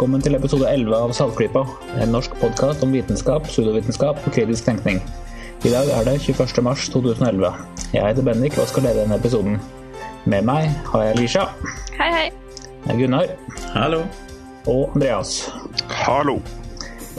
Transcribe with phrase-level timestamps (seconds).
[0.00, 1.60] Velkommen til episode 11 av Saltklypa,
[2.00, 4.96] en norsk podkast om vitenskap, pseudovitenskap og kritisk tenkning.
[5.60, 6.62] I dag er det 21.
[6.64, 7.50] mars 2011.
[7.92, 9.58] Jeg heter Bendik og skal lede denne episoden.
[10.24, 11.42] Med meg har jeg Lisha.
[11.98, 12.94] Hei, hei.
[12.96, 13.34] Gunnar.
[13.74, 13.98] Hallo.
[14.72, 15.34] Og Andreas.
[16.06, 16.38] Hallo.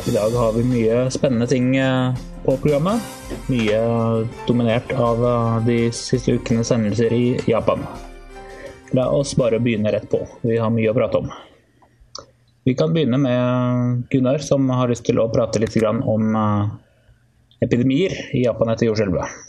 [0.01, 3.05] I dag har vi mye spennende ting eh, på programmet.
[3.45, 3.83] Mye
[4.49, 7.85] dominert av eh, de siste ukenes hendelser i Japan.
[8.97, 10.25] La oss bare begynne rett på.
[10.41, 11.33] Vi har mye å prate om.
[12.63, 16.67] Vi kan begynne med Gunnar, som har lyst til å prate litt om eh,
[17.65, 19.39] epidemier i Japan etter jordskjelvet.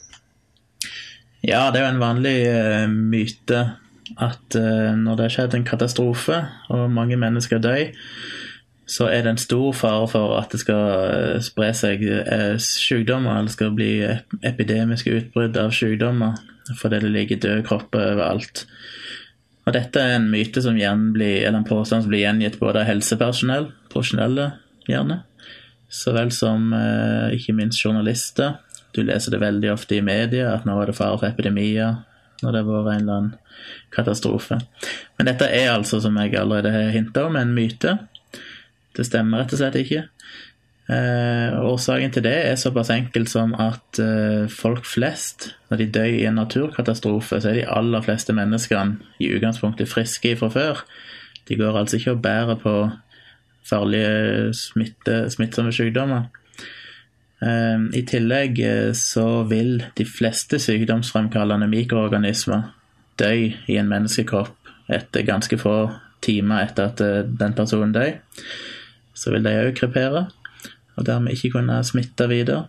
[1.44, 3.60] Ja, det er jo en vanlig uh, myte
[4.16, 6.38] at uh, når det har skjedd en katastrofe
[6.72, 7.91] og mange mennesker dør,
[8.88, 12.02] så er det en stor fare for at det skal spre seg
[12.60, 13.92] sykdommer, eller skal bli
[14.44, 16.41] epidemiske utbrudd av sykdommer
[16.78, 18.66] fordi det ligger døde kropper overalt.
[19.62, 22.88] Og dette er en myte som blir, eller en påstand som blir gjengitt både av
[22.88, 24.50] helsepersonell, profesjonelle
[24.88, 25.20] gjerne,
[25.92, 26.72] så vel som
[27.36, 28.56] ikke minst journalister
[28.92, 32.02] du leser det veldig ofte i media at nå var det fare for epidemier
[32.42, 33.34] når det var en eller annen
[33.94, 34.58] katastrofe.
[35.16, 37.94] Men dette er altså, som jeg allerede har hinta om, en myte.
[38.97, 40.02] Det stemmer rett og slett ikke.
[40.91, 46.11] Eh, årsaken til det er såpass enkel som at eh, folk flest, når de dør
[46.11, 50.83] i en naturkatastrofe, så er de aller fleste menneskene i utgangspunktet friske fra før.
[51.48, 52.77] De går altså ikke og bærer på
[53.69, 56.27] farlige smitte, smittsomme sykdommer.
[57.42, 62.72] Eh, I tillegg eh, så vil de fleste sykdomsfremkallende mikroorganismer
[63.22, 64.58] dø i en menneskekropp
[64.92, 65.77] etter ganske få
[66.22, 68.14] timer etter at eh, den personen dør.
[69.14, 70.26] Så vil de òg krepere,
[70.97, 72.66] og dermed ikke kunne smitte videre.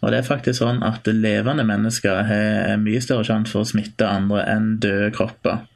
[0.00, 4.08] Og det er faktisk sånn at levende mennesker har mye større sjanse for å smitte
[4.08, 5.66] andre enn døde kropper.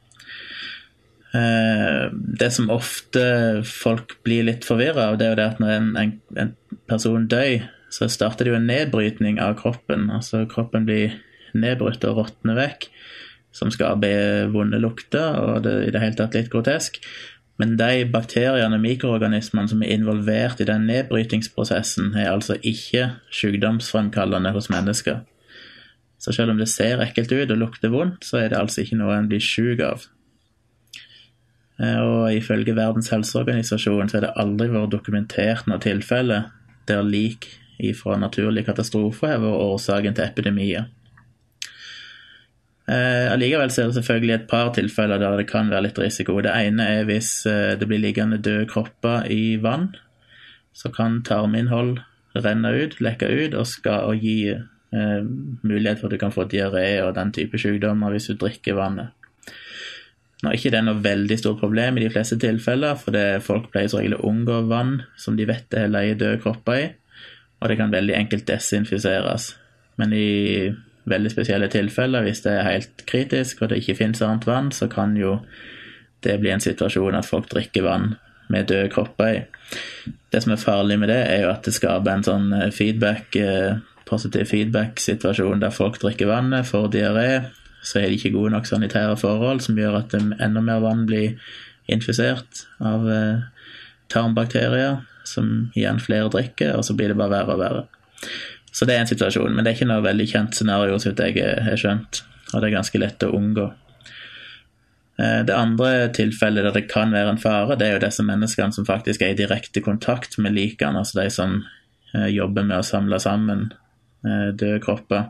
[1.35, 3.25] Ehm, det som ofte
[3.67, 6.53] folk blir litt forvirra av, det er jo det at når en, en, en
[6.89, 10.09] person dør, så starter det jo en nedbrytning av kroppen.
[10.13, 11.15] Altså kroppen blir
[11.55, 12.89] nedbrutt og råtner vekk,
[13.55, 16.99] som skaper vonde lukter, og det i det hele tatt litt grotesk.
[17.61, 24.51] Men de bakteriene og mikroorganismene som er involvert i den nedbrytingsprosessen, er altså ikke sykdomsfremkallende
[24.51, 25.21] hos mennesker.
[26.19, 28.99] Så selv om det ser ekkelt ut og lukter vondt, så er det altså ikke
[28.99, 30.07] noe en blir syk av.
[31.79, 36.45] Eh, og ifølge Verdens helseorganisasjon så er det aldri vært dokumentert noe tilfelle
[36.87, 37.49] der lik
[37.99, 40.85] fra naturlige katastrofer har vært årsaken til epidemier.
[42.85, 46.37] Eh, allikevel er det selvfølgelig et par tilfeller der det kan være litt risiko.
[46.41, 49.93] Det ene er hvis eh, det blir liggende døde kropper i vann.
[50.75, 51.99] Så kan tarminnhold
[52.35, 55.21] renne ut, lekke ut, og, skal, og gi eh,
[55.63, 59.13] mulighet for at du kan få diaré og den type sykdommer hvis du drikker vannet.
[60.43, 63.87] Nå er ikke det noe veldig stort problem i de fleste tilfeller, for folk pleier
[63.89, 66.85] som regel å unngå vann som de vet det er leie døde kropper i
[67.65, 69.55] og det kan veldig enkelt desinfiseres.
[69.97, 70.69] Men i
[71.09, 74.87] veldig spesielle tilfeller, hvis det er helt kritisk og det ikke finnes annet vann, så
[74.91, 75.39] kan jo
[76.25, 78.15] det bli en situasjon at folk drikker vann
[78.49, 79.43] med døde kropper i.
[80.31, 83.35] Det som er farlig med det, er jo at det skaper en sånn eh, feedback,
[83.37, 87.29] eh, positiv feedback-situasjon der folk drikker vannet, får diaré,
[87.85, 91.37] så er det ikke gode nok sanitære forhold som gjør at enda mer vann blir
[91.91, 93.45] infisert av eh,
[94.13, 97.85] tarmbakterier som igjen flere drikker, og så blir det bare verre og verre.
[98.75, 101.39] Så det er en situasjon, men det er ikke noe veldig kjent scenario, så jeg
[101.39, 103.69] har skjønt, og det er ganske lett å unngå.
[105.15, 108.75] Eh, det andre tilfellet der det kan være en fare, det er jo disse menneskene
[108.75, 111.61] som faktisk er i direkte kontakt med likene, altså de som
[112.11, 113.69] eh, jobber med å samle sammen
[114.27, 115.29] eh, døde kropper.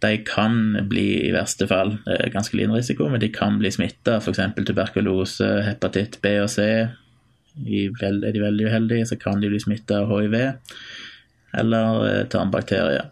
[0.00, 0.54] De kan
[0.88, 1.98] bli, i verste fall,
[2.32, 4.38] ganske liten risiko, men de kan bli smitta f.eks.
[4.56, 6.70] tuberkulose, hepatitt B og C,
[7.60, 10.38] er de veldig uheldige, så kan de bli smitta av hiv
[11.56, 13.10] eller eh, tarmbakterier.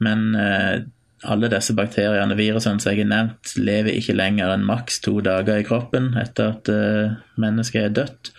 [0.00, 0.82] Men eh,
[1.30, 5.60] alle disse bakteriene, virusene som jeg har nevnt, lever ikke lenger enn maks to dager
[5.60, 8.32] i kroppen etter at eh, mennesket er dødt,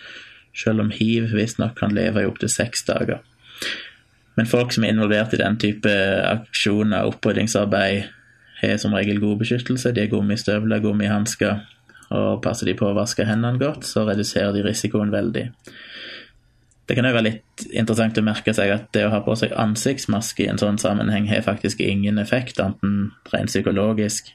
[0.56, 3.22] selv om hiv visstnok kan leve i opptil seks dager.
[4.36, 5.92] Men folk som er involvert i den type
[6.26, 8.10] aksjoner, oppryddingsarbeid,
[8.62, 9.90] har som regel god beskyttelse.
[9.92, 11.64] De har gummistøvler, gummihansker
[12.12, 15.46] og passer de på å vaske hendene godt, så reduserer de risikoen veldig.
[16.86, 19.54] Det kan jo være litt interessant å merke seg at det å ha på seg
[19.58, 24.32] ansiktsmaske i en sånn sammenheng har faktisk ingen effekt, enten rent psykologisk.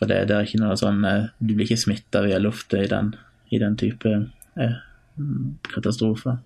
[0.00, 2.86] For det, det, er ikke noe sånn eh, Du blir ikke smitta via lufta i,
[2.86, 4.14] i, den type
[4.56, 4.78] eh,
[5.74, 6.38] katastrofer.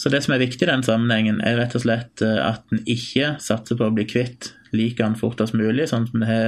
[0.00, 2.82] Så det som er viktig i den sammenhengen, er rett og slett eh, at en
[2.84, 6.40] ikke satser på å bli kvitt likene fortest mulig, sånn som det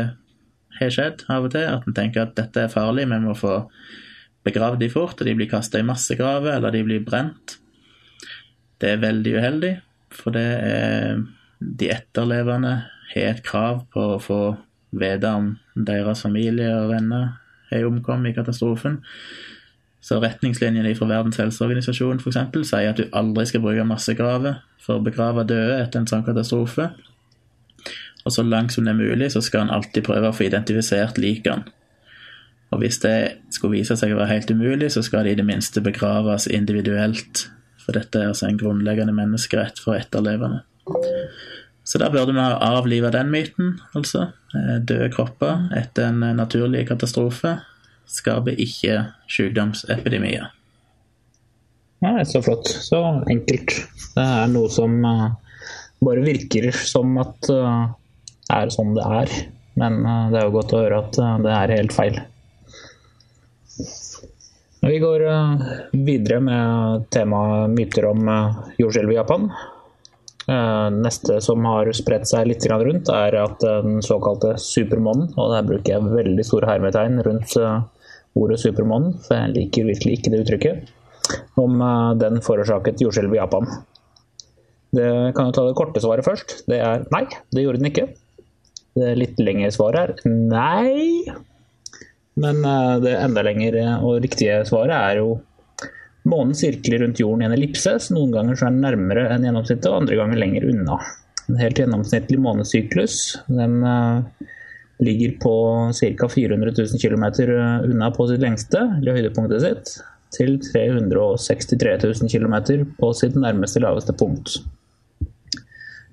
[0.78, 1.68] har skjedd av og til.
[1.68, 3.62] At en tenker at dette er farlig, vi må få
[4.46, 7.58] begravd de fort, og de blir kasta i massegraver, eller de blir brent.
[8.82, 9.72] Det er veldig uheldig,
[10.12, 11.22] for det er
[11.62, 12.74] de etterlevende
[13.12, 14.40] har et krav på å få
[14.92, 17.36] vite om deres familie og venner
[17.72, 18.98] er omkommet i katastrofen.
[20.02, 25.04] Så retningslinjene fra Verdens helseorganisasjon eksempel, sier at du aldri skal bruke massegraver for å
[25.04, 26.90] begrave døde etter en sånn katastrofe.
[28.26, 31.20] Og så langt som det er mulig, så skal en alltid prøve å få identifisert
[31.22, 31.70] likene.
[32.72, 33.16] Og hvis det
[33.52, 37.46] skulle vise seg å være helt umulig, så skal de i det minste begraves individuelt.
[37.82, 40.62] For dette er altså en grunnleggende menneskerett for etterlevende.
[41.84, 44.30] Så da burde vi ha avliva den myten, altså.
[44.54, 47.56] Eh, døde kropper etter en naturlig katastrofe
[48.08, 48.98] skaper ikke
[49.30, 50.48] sykdomsepidemier.
[52.02, 52.70] Nei, så flott.
[52.82, 52.98] Så
[53.30, 53.76] enkelt.
[54.14, 55.28] Det er noe som uh,
[56.02, 59.36] bare virker som at det er sånn det er.
[59.78, 60.02] Men
[60.32, 61.16] det er jo godt å høre at
[61.46, 62.18] det er helt feil.
[64.82, 65.22] Vi går
[65.94, 68.26] videre med temaet myter om
[68.80, 69.46] jordskjelv i Japan.
[70.96, 75.94] Neste som har spredt seg litt rundt, er at den såkalte supermånen, og der bruker
[75.94, 77.54] jeg veldig store hermetegn rundt
[78.38, 80.90] ordet supermånen, for jeg liker virkelig ikke det uttrykket,
[81.60, 83.68] om eh, den forårsaket jordskjelv i Japan.
[84.92, 86.62] Det kan jo ta det korte svaret først.
[86.68, 88.10] Det er nei, det gjorde den ikke.
[88.98, 91.32] Det litt lengre svaret er nei.
[92.40, 95.32] Men eh, det enda lengre og riktige svaret er jo
[96.22, 99.42] Månen sirkler rundt jorden i en ellipse, så noen ganger så er den nærmere enn
[99.42, 101.00] gjennomsnittet, og andre ganger lenger unna.
[101.50, 103.16] En helt gjennomsnittlig månesyklus
[103.50, 104.22] den uh,
[105.02, 105.54] ligger på
[105.98, 106.28] ca.
[106.30, 107.26] 400 000 km
[107.90, 109.96] unna på sitt lengste, eller høydepunktet sitt,
[110.38, 114.60] til 363 000 km på sitt nærmeste laveste punkt.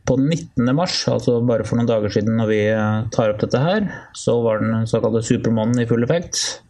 [0.09, 0.65] På 19.
[0.73, 3.85] mars, altså bare for noen dager siden når vi eh, tar opp dette her,
[4.17, 6.63] så var den såkalte supermånen i full effekt.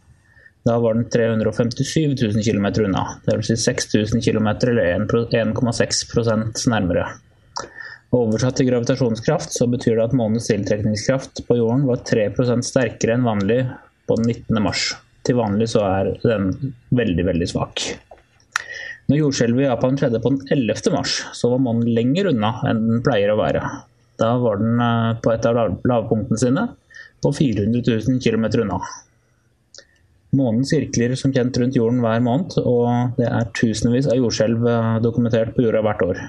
[0.68, 3.48] Da var den 357 000 km unna, dvs.
[3.48, 4.92] Si 6000 km eller
[5.40, 7.06] 1,6 nærmere.
[8.12, 13.24] Oversatt til gravitasjonskraft så betyr det at månens tiltrekningskraft på jorden var 3% sterkere enn
[13.24, 13.62] vanlig
[14.10, 14.62] på den 19.
[14.66, 14.90] mars.
[15.24, 17.86] Til vanlig så er den veldig, veldig svak.
[19.10, 20.92] Når jordskjelvet i Japan skjedde på den 11.
[20.94, 23.62] mars, så var månen lenger unna enn den pleier å være.
[24.22, 26.66] Da var den eh, på et av lavpunktene sine,
[27.18, 28.78] på 400 000 km unna.
[30.38, 34.94] Månen sirkler som kjent rundt jorden hver måned, og det er tusenvis av jordskjelv eh,
[35.02, 36.22] dokumentert på jorda hvert år.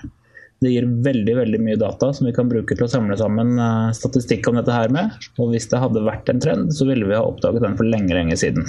[0.62, 3.92] Det gir veldig veldig mye data som vi kan bruke til å samle sammen eh,
[3.98, 5.13] statistikk om dette her med.
[5.38, 8.18] Og hvis det hadde vært en trend, så ville vi ha oppdaget den for lenge,
[8.18, 8.66] lenge siden.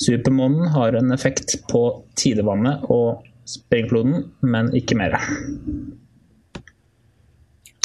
[0.00, 1.82] Supermånen har en effekt på
[2.18, 5.18] tidevannet og springfloden, men ikke mer.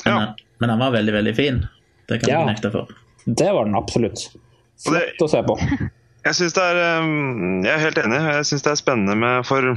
[0.06, 0.33] Ja.
[0.57, 1.65] Men den var veldig, veldig fin.
[2.07, 2.92] Det kan ja, du nekte for.
[3.25, 4.30] Det var den absolutt.
[4.88, 5.57] Flott å se på.
[6.24, 7.09] Jeg, synes det er, eh,
[7.65, 8.21] jeg er helt enig.
[8.38, 9.75] Jeg syns det er spennende med For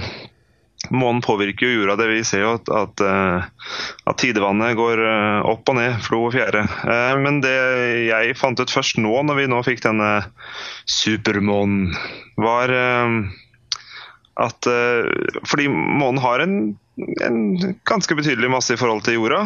[0.90, 1.96] Månen påvirker jo jorda.
[1.96, 3.44] det Vi ser jo at, at, eh,
[4.10, 6.64] at, tidevannet går eh, opp og ned, flo og fjære.
[6.66, 7.54] Eh, men det
[8.08, 10.10] jeg fant ut først nå, når vi nå fikk denne
[10.90, 11.94] supermånen,
[12.40, 12.74] var
[14.40, 14.66] at
[15.44, 16.54] Fordi månen har en,
[17.26, 17.40] en,
[17.84, 19.42] ganske betydelig masse i forhold til jorda.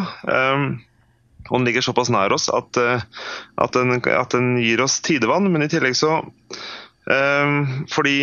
[1.49, 5.51] Og den ligger såpass nær oss at, at, den, den gir oss tidevann.
[5.51, 6.21] Men i tillegg så
[7.91, 8.15] Fordi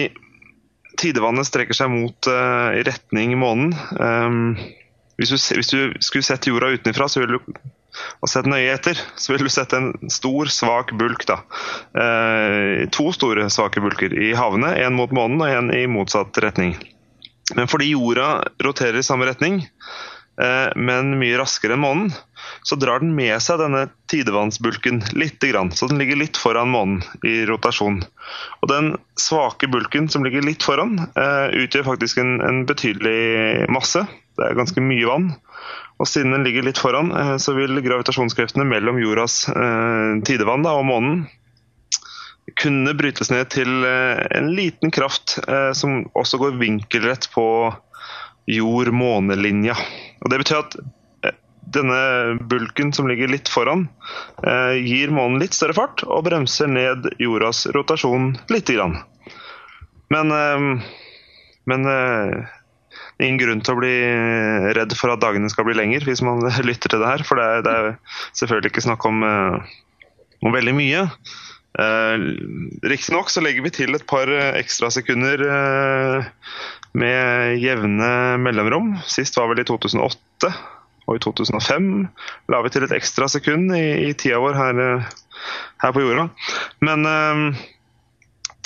[1.02, 3.74] tidevannet strekker seg mot uh, retning månen.
[3.98, 4.56] Um,
[5.20, 7.08] hvis, du, hvis, du, skulle sett jorda utenfra
[8.22, 11.26] og sett nøye etter, så ville du sett en stor, svak bulk.
[11.28, 11.42] da.
[11.92, 14.72] Uh, to store, svake bulker i havene.
[14.80, 16.78] En mot månen og en i motsatt retning.
[17.56, 19.60] Men fordi jorda roterer i samme retning,
[20.32, 22.06] men mye raskere enn månen,
[22.62, 27.42] så drar den med seg denne tidevannsbulken litt, så den ligger litt foran månen i
[27.48, 28.00] rotasjon.
[28.62, 34.04] Og Den svake bulken som ligger litt foran, eh, utgjør faktisk en, en, betydelig masse.
[34.38, 35.30] Det er ganske mye vann.
[36.00, 40.76] Og Siden den ligger litt foran, eh, så vil gravitasjonskreftene mellom jordas eh, tidevann da,
[40.78, 41.24] og månen
[42.58, 45.36] kunne brytes ned til en liten kraft
[45.78, 47.44] som også går vinkelrett på
[48.50, 49.76] jord-måne-linja.
[50.22, 50.76] Og Det betyr at
[51.72, 53.86] denne bulken som ligger litt foran,
[54.46, 58.98] eh, gir månen litt større fart og bremser ned jordas rotasjon lite grann.
[60.12, 60.82] Men, eh,
[61.70, 62.50] men eh,
[63.22, 63.94] ingen grunn til å bli
[64.76, 67.24] redd for at dagene skal bli lengre hvis man lytter til det her.
[67.24, 69.24] For det er, det er selvfølgelig ikke snakk om,
[70.42, 71.06] om veldig mye.
[71.78, 72.18] Eh,
[72.84, 76.32] Riktignok så legger vi til et par ekstrasekunder eh,
[76.98, 78.94] med jevne mellomrom.
[79.08, 80.52] Sist var vel i 2008.
[81.10, 81.86] Og i 2005
[82.52, 84.82] la vi til et ekstra sekund i, i tida vår her,
[85.82, 86.28] her, på jorda.
[86.86, 87.08] Men,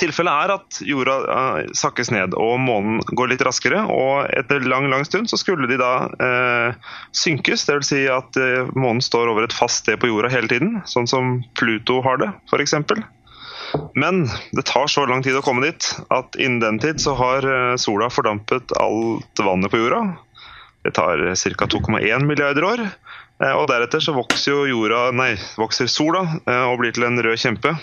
[0.00, 3.84] tilfellet er at jorda eh, sakkes ned og månen går litt raskere.
[3.92, 5.92] Og etter lang lang stund så skulle de da
[6.22, 7.66] eh, synkes.
[7.68, 7.86] Dvs.
[7.86, 11.36] Si at uh, månen står over et fast sted på jorda hele tiden, sånn som
[11.58, 12.74] Pluto har det f.eks.
[13.94, 14.24] Men
[14.56, 17.46] det tar så lang tid å komme dit at innen den tid så har
[17.80, 20.02] sola fordampet alt vannet på jorda.
[20.86, 21.66] Det tar ca.
[21.66, 22.82] 2,1 milliarder år.
[23.36, 26.22] Og deretter så vokser jo jorda, nei, vokser sola
[26.70, 27.74] og blir til en rød kjempe.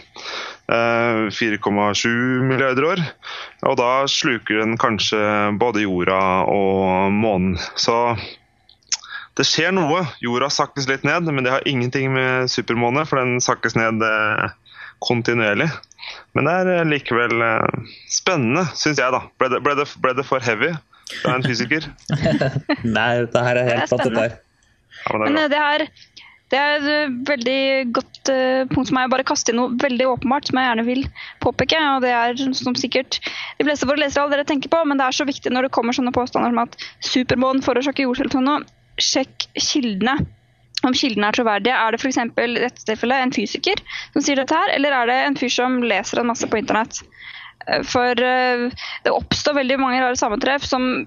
[0.70, 3.02] 4,7 eh, milliarder år.
[3.68, 5.20] Og da sluker den kanskje
[5.60, 7.58] både jorda og månen.
[7.76, 8.16] Så
[9.38, 10.06] det skjer noe.
[10.22, 14.54] Jorda sakkes litt ned, men det har ingenting med supermåne, for den sakkes ned eh,
[15.04, 15.70] kontinuerlig.
[16.36, 17.44] Men det er eh, likevel
[18.12, 19.24] spennende, syns jeg, da.
[19.40, 20.74] Ble det, ble, det, ble det, for heavy
[21.22, 21.88] fra en fysiker?
[22.98, 24.36] Nei, det her er helt det er der.
[25.04, 25.84] Ja, men det, er,
[26.54, 27.62] det er et veldig
[27.96, 31.02] godt uh, punkt som jeg bare kaster inn noe veldig åpenbart som jeg gjerne vil
[31.44, 31.80] påpeke.
[31.96, 33.20] og Det er som sikkert
[33.60, 35.98] de fleste våre lesere allerede tenker på, men det er så viktig når det kommer
[35.98, 38.70] sånne påstander som at supermånen forårsaker jordskjelv.
[39.02, 40.20] Sjekk kildene.
[40.84, 41.76] Om kildene er troverdige.
[41.76, 42.18] Er det f.eks.
[42.20, 46.32] i en fysiker som sier dette her, eller er det en fyr som leser en
[46.32, 47.00] masse på internett?
[47.68, 48.66] Eh, for uh,
[49.06, 51.06] det oppstår veldig mange rare sammentreff som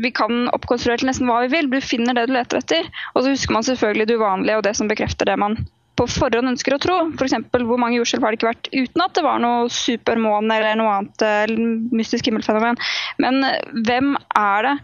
[0.00, 1.68] vi kan oppkonstruere til nesten hva vi vil.
[1.70, 2.88] Du finner det du leter etter.
[3.14, 5.58] Og så husker man selvfølgelig det uvanlige og det som bekrefter det man
[5.98, 6.96] på forhånd ønsker å tro.
[7.18, 7.36] F.eks.
[7.52, 10.94] hvor mange jordskjelv har det ikke vært uten at det var noe supermåne eller noe
[11.00, 12.80] annet eller mystisk himmelfenomen.
[13.20, 13.58] Men eh,
[13.88, 14.74] hvem er det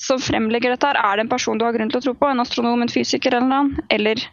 [0.00, 0.88] som fremlegger dette?
[0.90, 0.98] her?
[1.00, 2.30] Er det en person du har grunn til å tro på?
[2.30, 3.84] En astronom, en fysiker eller noe annet?
[3.94, 4.24] Eller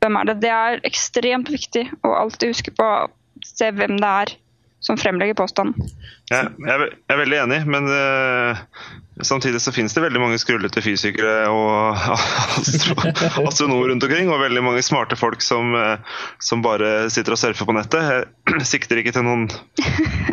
[0.00, 0.36] hvem er det?
[0.44, 3.10] Det er ekstremt viktig å alltid huske på å
[3.46, 4.34] se hvem det er
[4.80, 5.90] som fremlegger påstanden.
[6.32, 8.62] Ja, jeg er veldig enig, men uh,
[9.26, 11.98] samtidig så finnes det veldig mange skrullete fysikere og
[12.60, 12.96] astro
[13.46, 17.68] astronomer rundt omkring, og veldig mange smarte folk som, uh, som, bare sitter og surfer
[17.68, 18.28] på nettet.
[18.50, 19.48] Jeg sikter ikke til noen,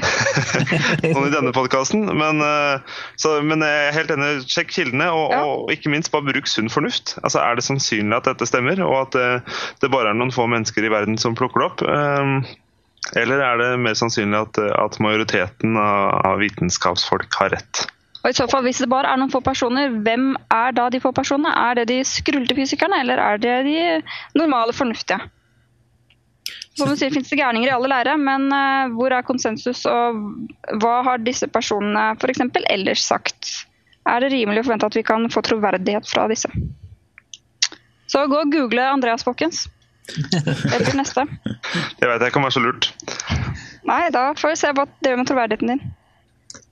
[1.13, 4.31] noen i denne podkasten, men, uh, men, jeg er helt enig.
[4.47, 7.17] Sjekk kildene, og, og, ikke minst bare bruk sunn fornuft.
[7.23, 9.43] Altså, Er det sannsynlig at dette stemmer, og at
[9.81, 11.83] det bare er noen få mennesker i verden som plukker det opp?
[13.15, 17.85] Eller er det mer sannsynlig at, at majoriteten av, av, vitenskapsfolk har rett?
[18.23, 21.01] Og i så fall, Hvis det bare er noen få personer, hvem er da de
[21.03, 21.53] få personene?
[21.53, 23.79] Er det de skrullete fysikerne, eller er det de
[24.35, 25.19] normale, fornuftige?
[26.77, 30.19] Som du sier, finnes det gærninger i alle lærere, men uh, hvor er konsensus, og
[30.81, 32.43] hva har disse personene f.eks.
[32.69, 33.49] ellers sagt?
[34.07, 36.51] Er det rimelig å forvente at vi kan få troverdighet fra disse?
[38.07, 39.65] Så gå og google Andreas, folkens.
[40.07, 41.25] Det blir neste.
[41.99, 42.91] Jeg vet jeg kan være så lurt.
[43.87, 45.81] Nei, da får vi se hva det gjør med troverdigheten din.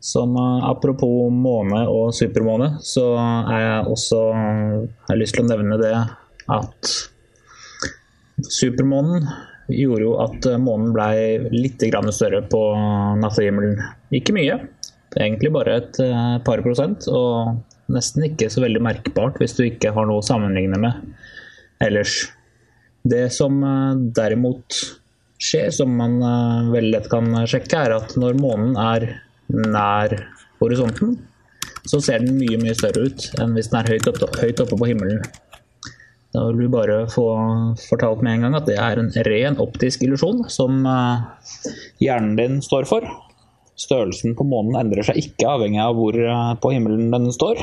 [0.03, 5.49] Som uh, Apropos måne og supermåne, så er jeg også Jeg har lyst til å
[5.49, 5.93] nevne det
[6.55, 6.95] at
[8.51, 9.23] supermånen
[9.71, 11.07] gjorde jo at uh, månen ble
[11.55, 12.61] litt større på
[13.21, 13.79] nattehimmelen.
[14.13, 14.59] Ikke mye,
[15.15, 16.01] egentlig bare et
[16.45, 17.07] par prosent.
[17.09, 17.55] Og
[17.91, 21.01] nesten ikke så veldig merkbart hvis du ikke har noe å sammenligne med
[21.83, 22.25] ellers.
[23.05, 24.79] Det som eh, derimot
[25.41, 29.07] skjer, som man eh, veldig lett kan sjekke, er at når månen er
[29.51, 30.15] nær
[30.61, 31.17] horisonten,
[31.85, 34.79] så ser den mye mye større ut enn hvis den er høyt oppe, høyt oppe
[34.79, 35.21] på himmelen.
[36.35, 37.25] Da vil vi bare få
[37.85, 41.71] fortalt med en gang at det er en ren optisk illusjon som eh,
[42.03, 43.07] hjernen din står for.
[43.79, 46.17] Størrelsen på månen endrer seg ikke avhengig av hvor
[46.63, 47.61] på himmelen den står.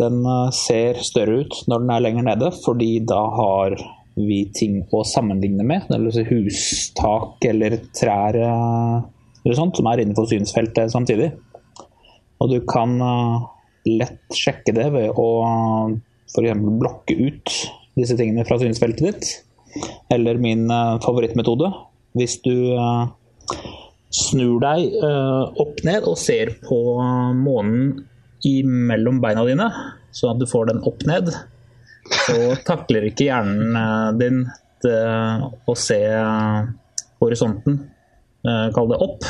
[0.00, 3.76] Den eh, ser større ut når den er lenger nede, fordi da har
[4.14, 5.90] vi ting å sammenligne med.
[5.94, 8.96] Eller si hustak eller trær eh,
[9.52, 11.32] sånt, som er innenfor synsfeltet samtidig.
[12.40, 13.44] Og du kan eh,
[14.00, 15.28] lett sjekke det ved å
[16.32, 16.62] f.eks.
[16.80, 17.56] blokke ut
[17.98, 19.34] disse tingene fra synsfeltet ditt.
[20.14, 20.68] Eller min
[21.02, 21.68] favorittmetode.
[22.14, 22.54] Hvis du
[24.14, 24.92] snur deg
[25.58, 26.78] opp ned og ser på
[27.34, 28.04] månen
[28.44, 29.66] mellom beina dine,
[30.14, 31.32] sånn at du får den opp ned,
[32.26, 34.44] så takler ikke hjernen eh, din
[34.84, 36.66] å se eh,
[37.22, 37.93] horisonten, eh,
[38.76, 39.28] kall det opp.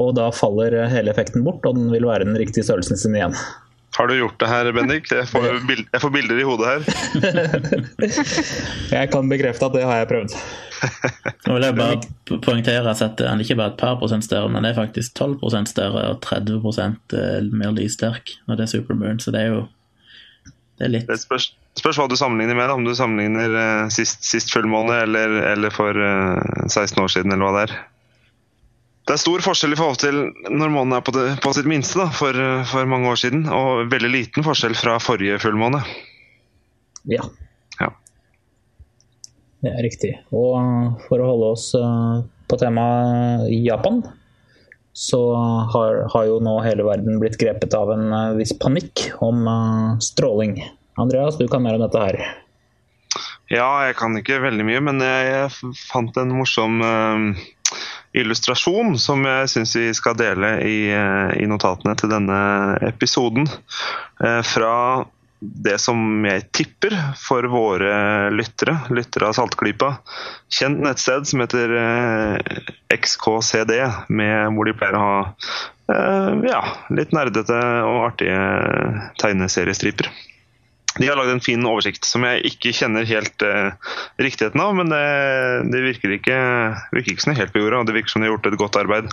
[0.00, 3.36] Og da faller hele effekten bort, og den vil være den riktige størrelsen sin igjen.
[3.96, 5.10] Har du gjort det her, Bendik?
[5.10, 5.46] Jeg får,
[5.92, 6.82] jeg får bilder i hodet her.
[9.00, 10.36] jeg kan bekrefte at det har jeg prøvd.
[11.46, 14.64] Nå vil jeg bare poengtere at den er ikke bare et par prosent større, men
[14.64, 19.20] det er faktisk 12% større og 30 eh, mer lyssterk når det er supermoon.
[19.20, 19.66] Så det er jo
[20.80, 22.70] det er litt Det spørs, spørs hva du sammenligner med.
[22.72, 27.34] Om du sammenligner uh, sist, sist fullmåne eller, eller for uh, eh, 16 år siden,
[27.34, 27.74] eller hva det er.
[29.10, 30.18] Det er stor forskjell i forhold til
[30.54, 32.36] når månen er på, det, på sitt minste da, for,
[32.70, 35.80] for, mange år siden, og veldig liten forskjell fra forrige fullmåne.
[37.10, 37.26] Ja.
[37.80, 37.88] ja.
[39.66, 40.12] Det er riktig.
[40.30, 43.98] Og for å holde oss eh, på temaet Japan,
[44.94, 45.24] så
[45.74, 49.98] har, har, jo nå hele verden blitt grepet av en uh, viss panikk om uh,
[49.98, 50.60] stråling.
[51.02, 52.22] Andreas, du kan mer om dette her.
[53.50, 57.48] Ja, jeg kan ikke veldig mye, men jeg, jeg fant en morsom uh,
[58.16, 62.40] illustrasjon som jeg syns vi skal dele i, i, notatene til denne
[62.90, 63.46] episoden.
[64.44, 64.74] fra
[65.40, 69.94] det som jeg tipper for våre lyttere, lyttere av Saltklypa,
[70.52, 72.58] kjent nettsted som heter eh,
[72.92, 73.72] XKCD,
[74.12, 76.60] med, hvor de pleier å ha eh, ja,
[76.92, 78.42] litt nerdete og artige
[79.22, 80.12] tegneseriestriper.
[80.98, 83.70] De har lagd en fin oversikt som jeg ikke kjenner helt eh,
[84.18, 85.02] riktigheten av, men det,
[85.70, 86.38] det virker, ikke,
[86.96, 88.78] virker, ikke, som helt på jorda, og det virker som de har gjort et godt
[88.80, 89.12] arbeid.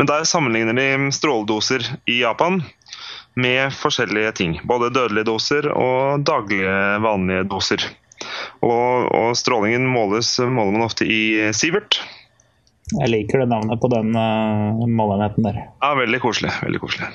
[0.00, 2.64] Men der sammenligner de stråledoser i Japan
[3.38, 4.58] med forskjellige ting.
[4.66, 7.86] Både dødelige doser og daglige, vanlige doser.
[8.64, 12.00] Og, og strålingen måles, måler man ofte i Sivert.
[12.92, 15.56] Jeg liker det navnet på den uh, målenheten der.
[15.80, 16.52] Ja, Veldig koselig.
[16.62, 17.08] veldig koselig.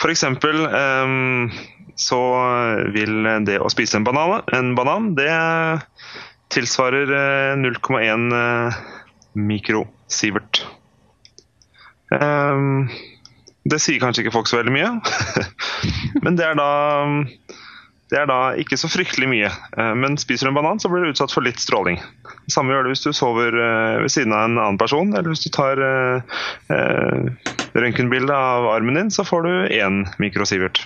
[0.00, 1.50] For eksempel um,
[2.00, 2.20] så
[2.94, 5.30] vil det å spise en banan, en banan det
[6.50, 7.12] tilsvarer
[7.60, 8.28] 0,1
[9.36, 9.36] mikrosivert.
[9.36, 10.64] mikrosievert.
[12.10, 12.88] Um,
[13.68, 14.92] det sier kanskje ikke folk så veldig mye,
[16.24, 16.70] men det er, da,
[18.10, 19.50] det er da ikke så fryktelig mye.
[19.50, 22.00] Eh, men spiser du en banan, så blir du utsatt for litt stråling.
[22.24, 25.34] Det samme gjør det hvis du sover eh, ved siden av en annen person, eller
[25.34, 26.38] hvis du tar eh,
[26.76, 30.80] eh røntgenbilde av armen din, så får du én mikrosivert.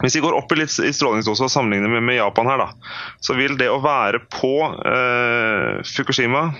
[0.00, 2.96] Hvis vi går opp i litt i strålingsdose og sammenligner med, med, Japan her, da,
[3.24, 6.50] så vil det å være på eh, Fukushima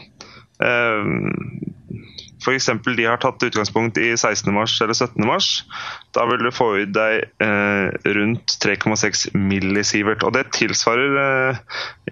[0.65, 1.13] eh,
[2.41, 2.71] F.eks.
[2.97, 4.49] de har tatt utgangspunkt i 16.
[4.55, 5.27] mars eller 17.
[5.27, 5.49] mars.
[6.17, 10.25] Da vil du få i deg eh, rundt 3,6 millisievert.
[10.25, 11.61] Og det tilsvarer eh,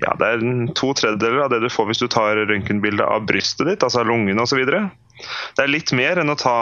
[0.03, 0.45] ja, det er
[0.77, 4.45] to tredjedeler av det du får hvis du tar røntgenbilde av brystet ditt, altså lungene
[4.45, 4.61] osv.
[4.69, 6.59] Det er litt mer enn å ta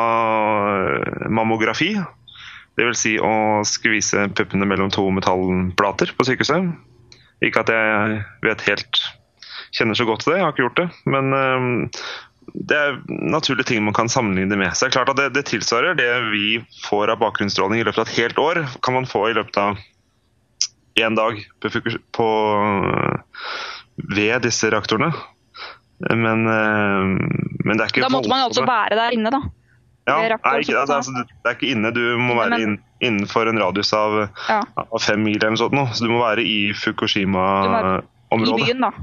[0.85, 1.97] eh, mammografi.
[2.77, 3.01] Dvs.
[3.01, 3.33] Si å
[3.67, 6.75] skvise puppene mellom to metallplater på sykehuset.
[7.45, 9.03] Ikke at jeg vet helt
[9.77, 10.87] kjenner så godt til det, jeg har ikke gjort det.
[11.13, 11.67] Men øh,
[12.55, 14.73] det er naturlige ting man kan sammenligne med.
[14.75, 16.47] Så det er klart at det, det tilsvarer det vi
[16.87, 19.81] får av bakgrunnsstråling i løpet av et helt år, kan man få i løpet av
[20.97, 21.73] én dag på,
[22.17, 22.29] på,
[24.17, 25.13] ved disse reaktorene.
[26.07, 27.05] Men, eh,
[27.65, 29.41] men, det er ikke Da måtte man altså være der inne, da?
[30.07, 31.91] Ja, nei, ikke, altså, det er ikke inne.
[31.91, 34.61] Du må være inn, innenfor en radius av, ja.
[34.85, 35.99] av, fem mil eller noe sånt.
[35.99, 38.63] Så du må være i Fukushima-området.
[38.63, 38.95] I byen, da.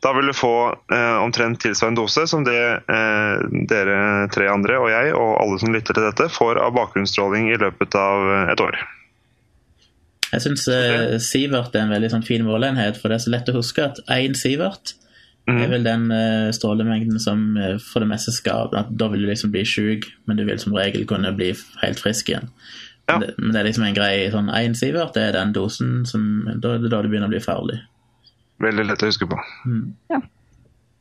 [0.00, 0.54] Da vil du få
[0.92, 3.98] eh, omtrent tilsvarende dose som det eh, dere
[4.32, 7.96] tre andre og jeg og alle som lytter til dette, får av bakgrunnsstråling i løpet
[8.00, 8.78] av eh, et år.
[10.30, 13.52] Jeg syns eh, Sivert er en veldig sånn, fin målenhet, for det er så lett
[13.52, 14.94] å huske at én Sivert
[15.48, 15.58] mm.
[15.62, 19.30] er vel den uh, strålemengden som uh, for det meste skal at Da vil du
[19.30, 22.50] liksom bli sjuk, men du vil som regel kunne bli helt frisk igjen.
[23.08, 23.16] Ja.
[23.16, 26.04] Men, det, men, det, er liksom en greie sånn én Sivert, det er den dosen
[26.06, 26.26] som
[26.62, 27.80] Da, er det da det begynner å bli farlig.
[28.60, 29.38] Veldig lett å huske på.
[29.66, 29.86] Mm.
[30.12, 30.20] Ja.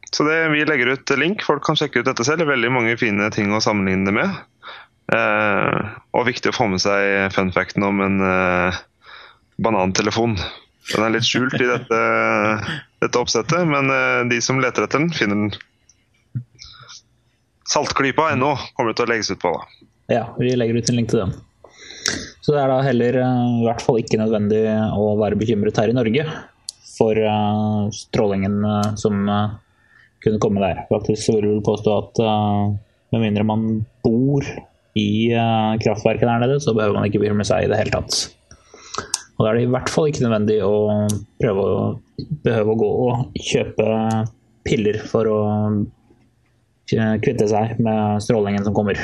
[0.09, 2.41] Så det, vi legger ut link, folk kan sjekke ut dette selv.
[2.41, 4.39] Det er veldig mange fine ting å sammenligne det med.
[5.09, 8.23] Uh, og viktig å få med seg fun facten om en
[9.61, 10.37] banantelefon.
[10.89, 11.99] Den er litt skjult i dette,
[12.99, 15.51] dette oppsettet, men eh, de som leter etter den, finner den.
[17.69, 19.53] Saltklypa.no kommer det til å legges ut på.
[19.53, 19.87] da.
[20.09, 21.35] Ja, vi legger ut en link til den.
[22.41, 24.63] Så det er da heller eh, i hvert fall ikke nødvendig
[24.97, 26.25] å være bekymret her i Norge
[26.99, 28.57] for uh, strålingen
[28.99, 29.21] som
[30.19, 30.81] kunne komme der.
[30.89, 32.19] Faktisk vil jeg påstå at
[33.13, 33.63] med mindre man
[34.03, 34.43] bor
[34.99, 35.31] i
[35.79, 38.17] kraftverket der nede, så behøver man ikke bekymre seg i det hele tatt.
[39.39, 40.75] Og da er det i hvert fall ikke nødvendig å
[41.39, 41.79] prøve å
[42.43, 43.87] behøve å gå og kjøpe
[44.67, 45.39] piller for å
[47.23, 48.99] kvitte seg med strålingen som kommer.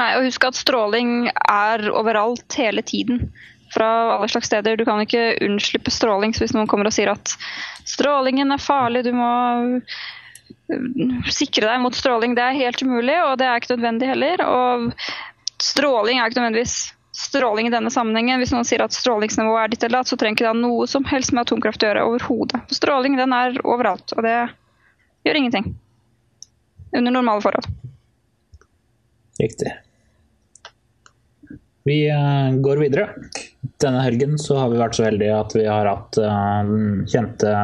[0.00, 3.26] Nei, og husk at stråling er overalt hele tiden
[3.74, 4.78] fra alle slags steder.
[4.80, 6.32] Du kan ikke unnslippe stråling.
[6.32, 7.34] Så hvis noen kommer og sier at
[7.84, 9.32] strålingen er farlig, du må
[10.72, 14.46] øh, sikre deg mot stråling, det er helt umulig, og det er ikke nødvendig heller.
[14.46, 14.88] Og
[15.60, 16.78] stråling er ikke nødvendigvis
[17.12, 18.40] stråling i denne sammenhengen.
[18.40, 20.86] Hvis noen sier at strålingsnivået er ditt eller datt, så trenger ikke det ha noe
[20.90, 22.62] som helst med atomkraft å gjøre overhodet.
[22.74, 24.36] Stråling den er overalt, og det
[25.26, 25.70] gjør ingenting.
[26.96, 27.70] Under normale forhold.
[29.40, 29.72] Riktig.
[31.88, 33.08] Vi uh, går videre.
[33.80, 37.54] Denne helgen så har vi vært så heldige at vi har hatt uh, den kjente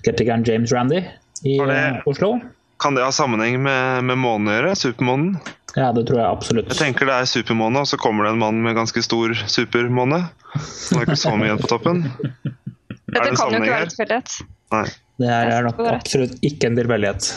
[0.00, 1.02] skeptikeren James Randy
[1.44, 2.38] i det, Oslo.
[2.80, 4.72] Kan det ha sammenheng med, med månen å gjøre?
[4.80, 5.36] Supermånen?
[5.74, 6.70] Ja, det tror jeg absolutt.
[6.70, 10.20] Jeg tenker det er supermåne, og så kommer det en mann med ganske stor supermåne.
[10.54, 12.04] Som er ikke så mye igjen på toppen.
[12.44, 14.36] Dette kan jo ikke være tilfeldighet.
[14.74, 14.84] Nei.
[15.22, 15.90] Det her er nok det.
[15.92, 17.28] absolutt ikke en tilfeldighet.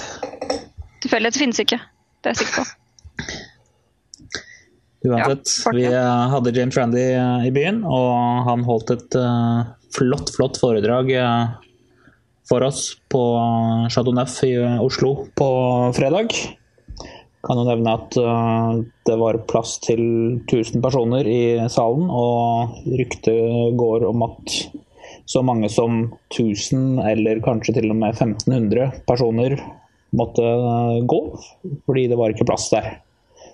[1.06, 1.80] Tilfeldighet finnes ikke.
[2.22, 2.68] Det er jeg sikker på.
[5.08, 9.68] Uansett, Ja, vi eh, hadde James Randy eh, i byen, og han holdt et uh,
[9.94, 11.54] flott, flott foredrag uh,
[12.50, 13.22] for oss på
[13.94, 15.50] Chateau Neuf i Oslo på
[15.96, 16.34] fredag.
[17.46, 20.02] Kan jo nevne at eh, det var plass til
[20.48, 24.58] 1000 personer i salen, og ryktet går om at
[25.28, 26.00] så mange som
[26.32, 29.58] 1000, eller kanskje til og med 1500 personer
[30.18, 31.22] måtte eh, gå,
[31.86, 32.98] fordi det var ikke plass der.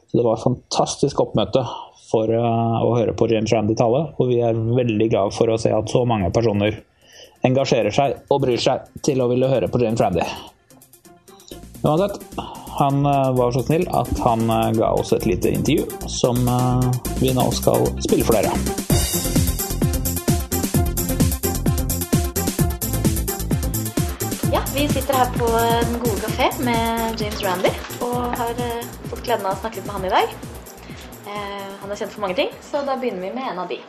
[0.08, 1.66] Så det var et fantastisk oppmøte
[2.12, 5.60] for eh, å høre på James Randy tale, og vi er veldig glad for å
[5.60, 6.80] se at så mange personer
[7.44, 10.24] engasjerer seg og bryr seg til å ville høre på James Randy.
[11.84, 12.22] Uansett,
[12.80, 16.90] han eh, var så snill at han eh, ga oss et lite intervju som eh,
[17.22, 18.54] vi nå skal spille for dere.
[24.54, 28.58] Ja, vi sitter her på Den gode kafé med James Randy og har
[29.10, 30.36] fått gleden av å snakke litt med han i dag.
[31.28, 33.80] Eh, han er kjent for mange ting, så da begynner vi med en av de.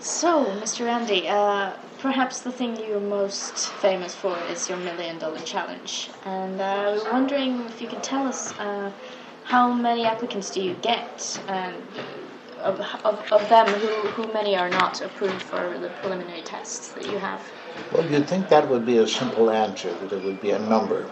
[0.00, 0.84] So, Mr.
[0.86, 6.10] Randy, uh, perhaps the thing you're most famous for is your million dollar challenge.
[6.24, 8.92] And uh, we're wondering if you can tell us uh,
[9.44, 11.40] how many applicants do you get?
[11.48, 11.74] And
[12.60, 17.06] of, of, of them, who, who many are not approved for the preliminary tests that
[17.06, 17.40] you have?
[17.92, 21.08] Well, you'd think that would be a simple answer, that it would be a number.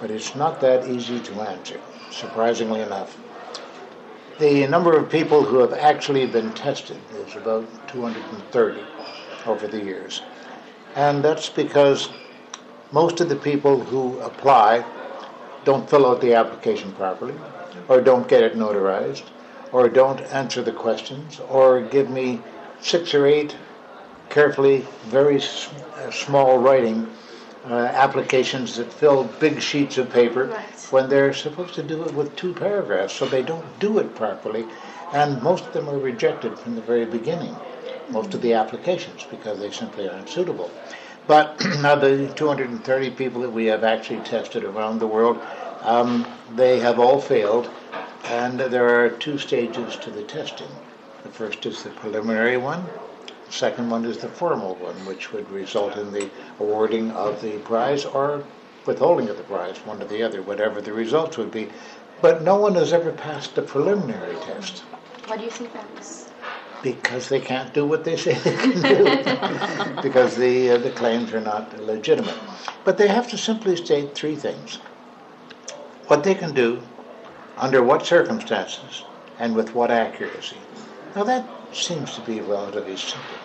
[0.00, 3.16] But it's not that easy to answer, surprisingly enough.
[4.38, 8.80] The number of people who have actually been tested is about 230
[9.46, 10.22] over the years.
[10.96, 12.08] And that's because
[12.92, 14.84] most of the people who apply
[15.64, 17.34] don't fill out the application properly,
[17.88, 19.24] or don't get it notarized,
[19.72, 22.40] or don't answer the questions, or give me
[22.80, 23.56] six or eight
[24.28, 27.10] carefully, very s- uh, small writing
[27.68, 30.64] uh, applications that fill big sheets of paper Right.
[30.90, 34.66] when they're supposed to do it with two paragraphs, so they don't do it properly.
[35.12, 37.56] And most of them are rejected from the very beginning,
[38.10, 40.70] most of the applications, because they simply aren't suitable.
[41.26, 45.40] But now the 230 people that we have actually tested around the world,
[45.82, 47.70] um, they have all failed,
[48.24, 50.68] and there are two stages to the testing.
[51.22, 52.84] The first is the preliminary one.
[53.46, 57.58] The second one is the formal one, which would result in the awarding of the
[57.58, 58.44] prize or
[58.86, 61.68] withholding of the prize, one or the other, whatever the results would be.
[62.20, 64.80] But no one has ever passed the preliminary test
[65.26, 66.23] Why do you think that is?
[66.84, 69.04] Because they can't do what they say they can do,
[70.02, 72.38] because the uh, the claims are not legitimate.
[72.84, 74.78] But they have to simply state three things:
[76.06, 76.82] what they can do,
[77.56, 79.02] under what circumstances,
[79.40, 80.60] and with what accuracy.
[81.16, 83.38] Now that seems to be relatively simple.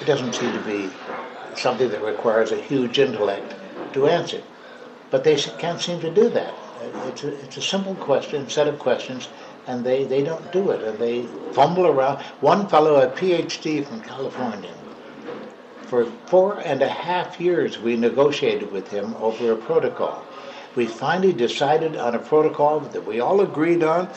[0.00, 0.90] It doesn't seem to be
[1.56, 3.54] something that requires a huge intellect
[3.92, 4.42] to answer.
[5.10, 6.54] But they can't seem to do that.
[7.08, 9.28] It's a, it's a simple question, set of questions,
[9.66, 10.82] and they, they don't do it.
[10.82, 11.22] And they
[11.52, 12.22] fumble around.
[12.40, 14.74] One fellow, a PhD from California,
[15.86, 20.24] for four and a half years we negotiated with him over a protocol.
[20.74, 24.08] We finally decided on a protocol that we all agreed on.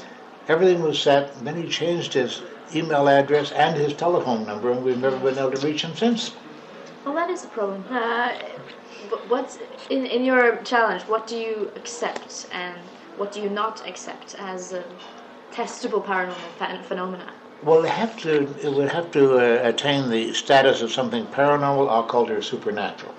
[0.47, 1.35] Everything was set.
[1.43, 2.41] Then he changed his
[2.73, 6.31] email address and his telephone number, and we've never been able to reach him since.
[7.03, 7.83] Well, that is a problem.
[7.89, 8.31] Uh,
[9.27, 11.03] what's in, in your challenge?
[11.03, 12.77] What do you accept and
[13.17, 14.83] what do you not accept as uh,
[15.55, 17.31] testable paranormal phen- phenomena?
[17.63, 21.87] Well, it have to it would have to uh, attain the status of something paranormal,
[21.99, 23.13] occult, or supernatural.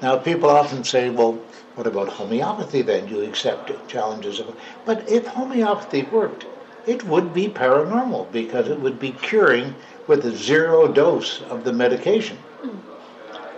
[0.00, 1.32] Now, people often say, "Well,
[1.74, 2.82] what about homeopathy?
[2.82, 6.46] Then you accept challenges of?" But if homeopathy worked,
[6.86, 9.74] it would be paranormal because it would be curing
[10.06, 12.38] with a zero dose of the medication,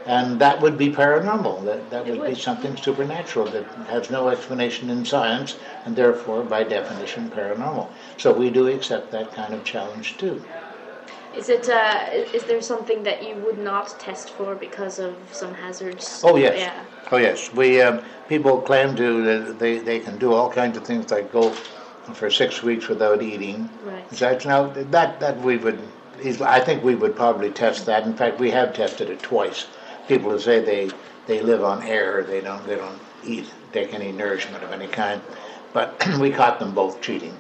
[0.06, 1.64] and that would be paranormal.
[1.64, 6.64] That that would, be something supernatural that has no explanation in science, and therefore, by
[6.64, 7.88] definition, paranormal.
[8.18, 10.42] So we do accept that kind of challenge too.
[11.36, 11.68] Is it?
[11.68, 16.20] Uh, is there something that you would not test for because of some hazards?
[16.22, 16.84] Oh yes, Yeah.
[17.10, 17.52] oh yes.
[17.52, 21.32] We um, people claim to that they they can do all kinds of things like
[21.32, 21.50] go
[22.12, 23.68] for six weeks without eating.
[23.84, 24.04] Right.
[24.14, 25.80] Such now that that we would,
[26.42, 28.04] I think we would probably test that.
[28.06, 29.66] In fact, we have tested it twice.
[30.08, 30.90] People who say they
[31.26, 35.20] they live on air, they don't they don't eat take any nourishment of any kind,
[35.72, 37.34] but we caught them both cheating.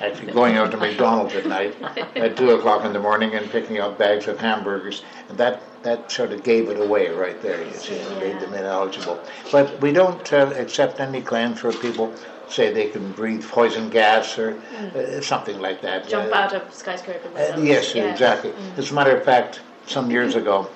[0.00, 1.74] Actually, going out to McDonald's at night
[2.16, 6.10] at two o'clock in the morning and picking up bags of hamburgers, and that that
[6.10, 7.64] sort of gave it away right there.
[7.64, 9.18] You see, and made them ineligible.
[9.50, 12.14] But we don't uh, accept any claims where people
[12.48, 14.60] say they can breathe poison gas or
[14.94, 16.08] uh, something like that.
[16.08, 18.10] Jump Uh, out of skyscraper uh, yes, Yeah.
[18.10, 18.52] exactly.
[18.76, 20.68] As a matter of fact, some years ago,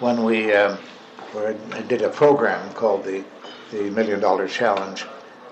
[0.00, 0.46] when we
[1.32, 3.24] where I, I did a program called the
[3.70, 5.04] the Million Dollar Challenge.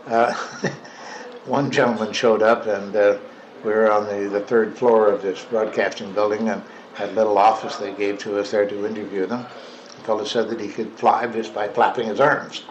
[0.06, 0.32] Uh,
[1.44, 3.18] one gentleman showed up, and uh,
[3.62, 6.62] we were on the, the third floor of this broadcasting building, and
[6.94, 9.44] had a little office they gave to us there to interview them.
[9.96, 12.62] The fellow said that he could fly just by flapping his arms.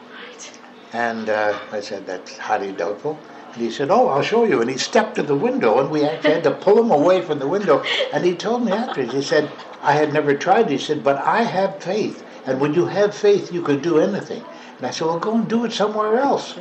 [0.94, 3.20] And uh, I said, that's highly doubtful.
[3.56, 4.60] And he said, oh, I'll show you.
[4.60, 7.40] And he stepped to the window, and we actually had to pull him away from
[7.40, 7.84] the window.
[8.14, 9.50] And he told me afterwards, he said,
[9.82, 10.70] I had never tried.
[10.70, 12.24] He said, but I have faith.
[12.46, 14.44] And when you have faith, you can do anything.
[14.78, 16.58] And I said, well, go and do it somewhere else.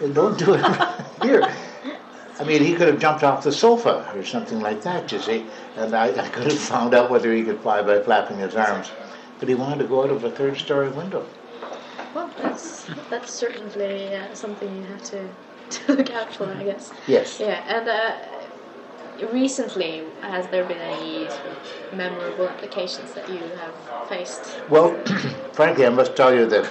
[0.00, 0.64] And don't do it
[1.22, 1.54] here.
[2.40, 5.44] I mean, he could have jumped off the sofa or something like that, you see.
[5.76, 8.90] And I, I could have found out whether he could fly by flapping his arms.
[9.38, 11.26] But he wanted to go out of a third story window.
[12.14, 15.28] Well, that's that's certainly uh, something you have to,
[15.86, 16.92] to look out for, I guess.
[17.06, 17.40] Yes.
[17.40, 21.28] Yeah, and uh, recently, has there been any
[21.94, 24.60] memorable applications that you have faced?
[24.68, 24.94] Well,
[25.52, 26.70] frankly, I must tell you that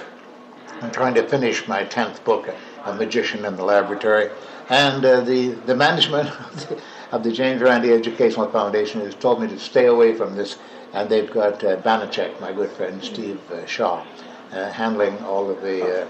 [0.80, 2.48] I'm trying to finish my 10th book,
[2.84, 4.30] A Magician in the Laboratory.
[4.68, 6.82] And uh, the, the management of the,
[7.12, 10.56] of the James Randi Educational Foundation has told me to stay away from this.
[10.92, 14.04] And they've got uh, Banachek, my good friend Steve uh, Shaw,
[14.52, 16.06] uh, handling all of the, uh,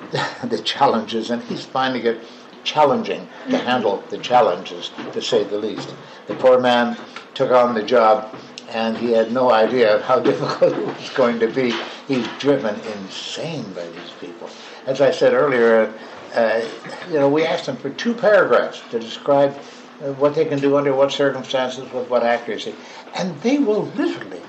[0.42, 1.30] the challenges.
[1.30, 2.24] And he's finding it
[2.64, 5.94] challenging to handle the challenges, to say the least.
[6.26, 6.96] The poor man
[7.34, 8.34] took on the job
[8.68, 11.74] and he had no idea of how difficult it was going to be.
[12.08, 14.50] He's driven insane by these people.
[14.86, 15.94] As I said earlier,
[16.34, 16.62] uh,
[17.08, 19.56] you know, we asked them for two paragraphs to describe
[20.00, 22.74] uh, what they can do under what circumstances with what accuracy,
[23.14, 24.42] and they will literally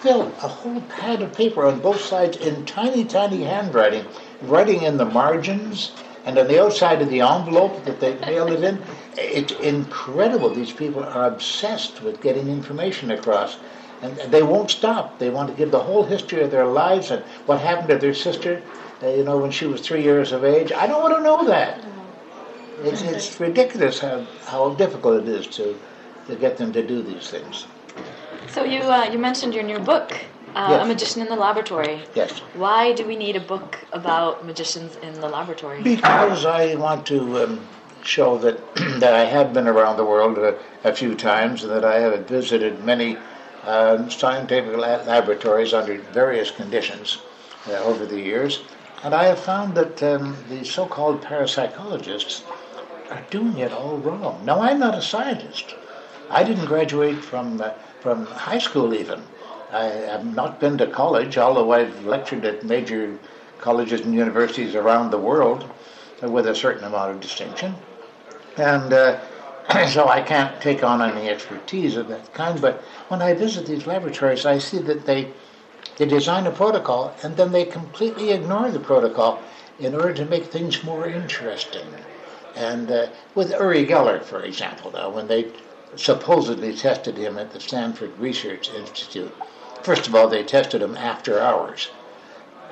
[0.00, 4.04] fill a whole pad of paper on both sides in tiny, tiny handwriting,
[4.42, 5.92] writing in the margins
[6.24, 8.82] and on the outside of the envelope that they mail it in.
[9.16, 10.50] It's incredible.
[10.50, 13.56] These people are obsessed with getting information across.
[14.02, 15.18] And they won't stop.
[15.18, 18.14] They want to give the whole history of their lives and what happened to their
[18.14, 18.62] sister,
[19.02, 20.72] uh, you know, when she was three years of age.
[20.72, 21.84] I don't want to know that.
[22.82, 25.78] It's, it's ridiculous how, how difficult it is to,
[26.28, 27.66] to get them to do these things.
[28.48, 30.12] So you uh, you mentioned your new book,
[30.56, 30.84] uh, Yes.
[30.84, 32.04] A Magician in the Laboratory.
[32.14, 32.32] Yes.
[32.54, 35.82] Why do we need a book about magicians in the laboratory?
[35.82, 37.60] Because I want to um,
[38.02, 38.56] show that
[39.00, 42.26] that I have been around the world a, a few times, and that I have
[42.26, 43.16] visited many
[43.64, 47.18] uh, scientific la- laboratories under various conditions
[47.68, 48.60] uh, over the years,
[49.04, 52.42] and I have found that um, the so-called parapsychologists
[53.10, 54.44] are doing it all wrong.
[54.44, 55.74] Now, I'm not a scientist.
[56.30, 59.22] I didn't graduate from uh, from high school even.
[59.72, 63.16] I have not been to college, although I've lectured at major
[63.58, 65.68] colleges and universities around the world
[66.22, 67.74] with a certain amount of distinction.
[68.56, 69.20] And uh,
[69.88, 72.60] so I can't take on any expertise of that kind.
[72.60, 75.32] But when I visit these laboratories, I see that they
[75.96, 79.40] they design a protocol and then they completely ignore the protocol
[79.78, 81.86] in order to make things more interesting.
[82.56, 85.52] And uh, with Uri Geller, for example, now when they
[85.96, 89.32] supposedly tested him at the Stanford Research Institute,
[89.82, 91.90] first of all, they tested him after hours.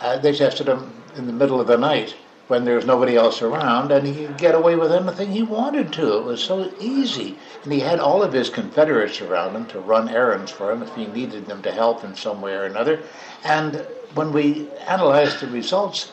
[0.00, 2.14] Uh, they tested him in the middle of the night
[2.48, 5.92] when there was nobody else around, and he could get away with anything he wanted
[5.92, 6.16] to.
[6.16, 7.36] It was so easy.
[7.62, 10.94] And he had all of his Confederates around him to run errands for him if
[10.94, 13.02] he needed them to help in some way or another.
[13.44, 16.10] And when we analyzed the results,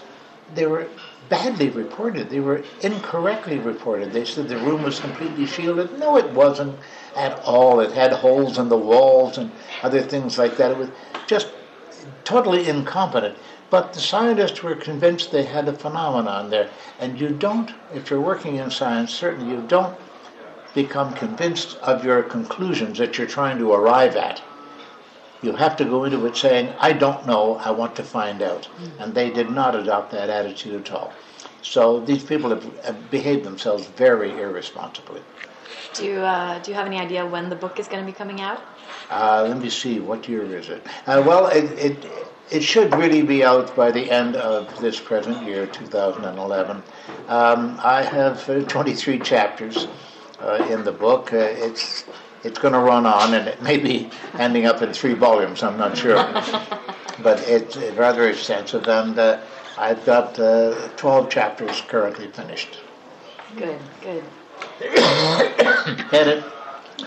[0.54, 0.88] they were
[1.30, 2.30] badly reported.
[2.30, 4.12] They were incorrectly reported.
[4.12, 5.98] They said the room was completely shielded.
[6.00, 6.78] No, it wasn't
[7.16, 7.80] at all.
[7.80, 9.52] It had holes in the walls and
[9.84, 10.72] other things like that.
[10.72, 10.90] It was
[11.28, 11.48] just
[12.24, 13.38] totally incompetent.
[13.70, 16.70] But the scientists were convinced they had a phenomenon there.
[17.00, 19.98] And you don't, if you're working in science, certainly you don't
[20.74, 24.42] become convinced of your conclusions that you're trying to arrive at.
[25.46, 28.68] You have to go into it saying, I don't know, I want to find out.
[29.00, 31.14] And they did not adopt that attitude at all.
[31.62, 35.22] So these people have, have behaved themselves very irresponsibly.
[35.94, 38.16] Do you uh, do you have any idea when the book is going to be
[38.16, 38.62] coming out?
[39.10, 40.86] Uh, let me see, what year is it?
[41.06, 41.98] Uh, well, it, it,
[42.52, 46.84] it should really be out by the end of this present year, 2011.
[47.28, 49.88] Um, I have uh, 23 chapters
[50.42, 51.34] uh, in the book.
[51.34, 52.06] Uh, it's
[52.46, 55.64] it's going to run on, and it may be ending up in three volumes.
[55.64, 56.16] I'm not sure,
[57.24, 59.40] but it's rather extensive, and uh,
[59.78, 62.80] I've got uh, 12 chapters currently finished.
[63.58, 64.24] Good, good.
[66.14, 66.44] Edit.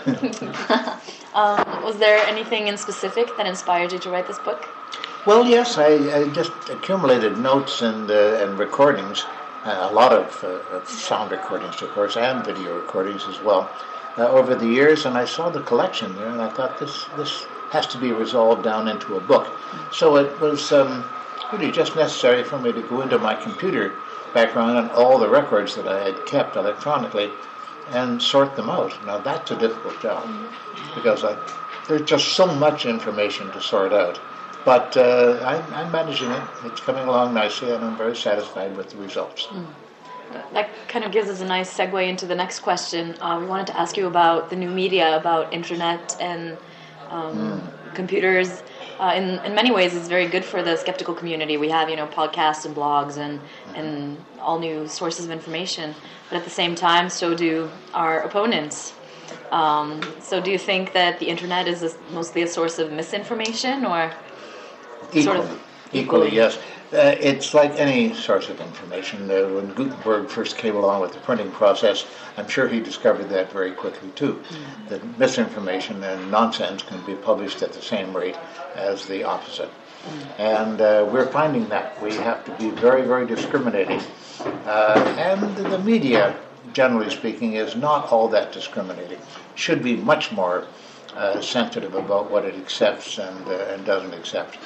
[1.35, 4.67] Um, was there anything in specific that inspired you to write this book?
[5.27, 9.25] Well, yes, I, I just accumulated notes and uh, and recordings,
[9.63, 13.69] uh, a lot of, uh, of sound recordings, of course, and video recordings as well,
[14.19, 15.05] uh, over the years.
[15.05, 18.63] And I saw the collection there, and I thought this this has to be resolved
[18.63, 19.47] down into a book.
[19.91, 21.03] So it was um,
[21.51, 23.93] really just necessary for me to go into my computer
[24.33, 27.31] background and all the records that I had kept electronically
[27.91, 28.93] and sort them out.
[29.05, 30.27] Now that's a difficult job
[30.95, 31.37] because I,
[31.87, 34.19] there's just so much information to sort out.
[34.65, 36.43] But uh, I'm, I'm managing it.
[36.65, 39.47] It's coming along nicely, and I'm very satisfied with the results.
[40.53, 43.15] That kind of gives us a nice segue into the next question.
[43.21, 46.57] Uh, we wanted to ask you about the new media, about internet and
[47.09, 47.61] um,
[47.93, 48.61] computers.
[48.99, 51.57] Uh, in, in many ways, it's very good for the skeptical community.
[51.57, 53.39] We have, you know, podcasts and blogs and,
[53.75, 55.95] and all new sources of information.
[56.29, 58.93] But at the same time, so do our opponents.
[59.51, 63.85] Um, so do you think that the internet is a, mostly a source of misinformation
[63.85, 64.11] or
[65.07, 65.45] Equally, sort of
[65.91, 66.35] equally, equally.
[66.35, 66.59] yes.
[66.91, 69.29] Uh, it's like any source of information.
[69.29, 73.51] Uh, when Gutenberg first came along with the printing process, I'm sure he discovered that
[73.51, 74.41] very quickly too.
[74.87, 78.37] That misinformation and nonsense can be published at the same rate
[78.75, 79.69] as the opposite.
[80.39, 84.01] And uh, we're finding that we have to be very, very discriminating.
[84.65, 86.35] Uh, and the media,
[86.73, 89.19] generally speaking, is not all that discriminating.
[89.53, 90.65] Should be much more
[91.15, 94.57] uh, sensitive about what it accepts and, uh, and doesn't accept.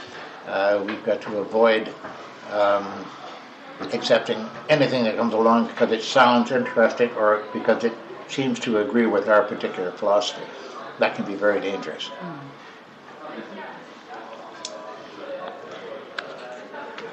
[0.48, 1.94] Uh, we've got to avoid
[2.52, 3.06] um,
[3.92, 7.94] accepting anything that comes along because it sounds interesting or because it
[8.28, 10.46] seems to agree with our particular philosophy.
[11.00, 12.10] That can be very dangerous.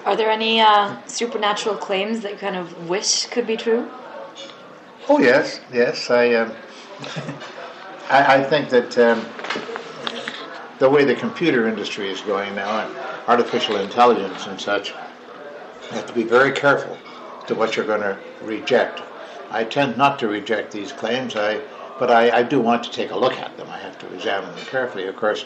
[0.05, 3.89] Are there any uh, supernatural claims that you kind of wish could be true?
[5.09, 6.11] Oh yes, yes.
[6.11, 6.53] I um,
[8.11, 9.25] I, I think that um,
[10.81, 12.97] the way the computer industry is going now and
[13.29, 16.97] artificial intelligence and such, you have to be very careful
[17.47, 19.03] to what you're going to reject.
[19.51, 21.61] I tend not to reject these claims, I,
[21.99, 23.69] but I, I do want to take a look at them.
[23.69, 25.45] I have to examine them carefully, of course,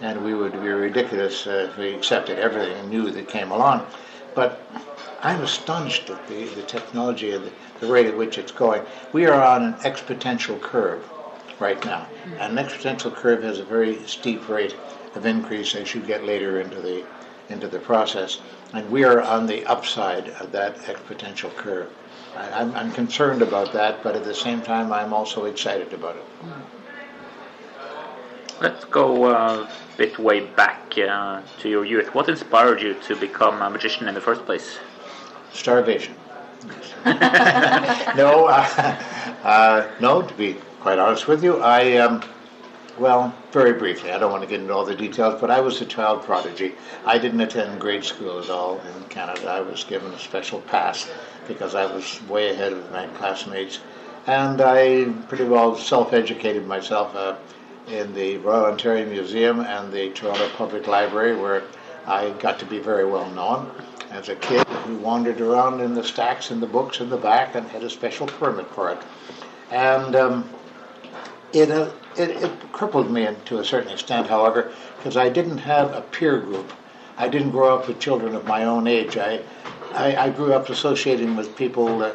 [0.00, 3.84] and we would be ridiculous uh, if we accepted everything new that came along.
[4.36, 4.62] But
[5.22, 8.84] I'm astonished at the, the technology and the, the rate at which it's going.
[9.12, 11.04] We are on an exponential curve
[11.60, 12.06] right now.
[12.38, 14.74] And an exponential curve has a very steep rate
[15.14, 17.04] of increase as you get later into the
[17.48, 18.40] into the process.
[18.74, 21.90] And we are on the upside of that exponential curve.
[22.36, 26.16] I, I'm, I'm concerned about that, but at the same time, I'm also excited about
[26.16, 26.24] it.
[28.60, 32.14] Let's go uh, a bit way back uh, to your youth.
[32.14, 34.78] What inspired you to become a magician in the first place?
[35.52, 36.14] Starvation.
[37.06, 39.02] no, uh,
[39.44, 40.22] uh, no.
[40.22, 42.22] To be quite honest with you, I um,
[42.98, 44.10] well, very briefly.
[44.10, 46.74] I don't want to get into all the details, but I was a child prodigy.
[47.06, 49.48] I didn't attend grade school at all in Canada.
[49.48, 51.08] I was given a special pass
[51.46, 53.78] because I was way ahead of my classmates,
[54.26, 57.36] and I pretty well self-educated myself uh,
[57.88, 61.62] in the Royal Ontario Museum and the Toronto Public Library, where
[62.06, 63.70] I got to be very well known
[64.10, 67.54] as a kid who wandered around in the stacks and the books in the back
[67.54, 68.98] and had a special permit for it.
[69.70, 70.50] And um,
[71.52, 75.92] it, uh, it, it crippled me to a certain extent, however, because I didn't have
[75.92, 76.72] a peer group.
[77.16, 79.16] I didn't grow up with children of my own age.
[79.16, 79.40] I,
[79.92, 82.12] I, I grew up associating with people uh,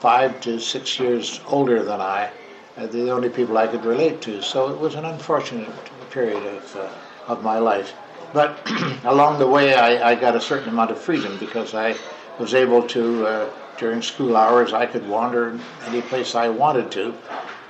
[0.00, 2.30] five to six years older than I.
[2.76, 4.42] Uh, the only people I could relate to.
[4.42, 5.70] So it was an unfortunate
[6.10, 6.88] period of, uh,
[7.26, 7.92] of my life.
[8.32, 8.60] But
[9.04, 11.96] along the way, I, I got a certain amount of freedom because I
[12.38, 17.14] was able to, uh, during school hours, I could wander any place I wanted to.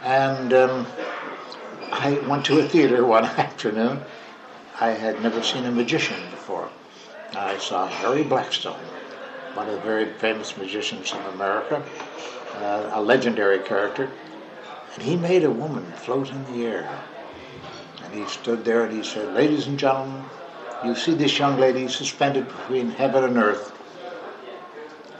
[0.02, 0.86] And um,
[1.92, 4.00] I went to a theater one afternoon.
[4.80, 6.70] I had never seen a magician before.
[7.34, 8.80] I saw Harry Blackstone,
[9.54, 11.84] one of the very famous magicians of America,
[12.56, 14.10] uh, a legendary character.
[14.94, 16.88] And he made a woman float in the air.
[18.02, 20.24] And he stood there and he said, Ladies and gentlemen,
[20.82, 23.70] you see this young lady suspended between heaven and earth.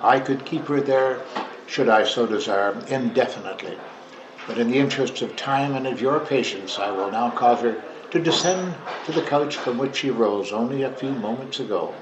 [0.00, 1.20] I could keep her there,
[1.66, 3.76] should I so desire, indefinitely.
[4.46, 7.82] But in the interest of time and of your patience, I will now cause her
[8.10, 8.74] to descend
[9.06, 11.94] to the couch from which she rose only a few moments ago.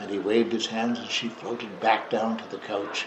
[0.00, 3.06] And he waved his hands and she floated back down to the couch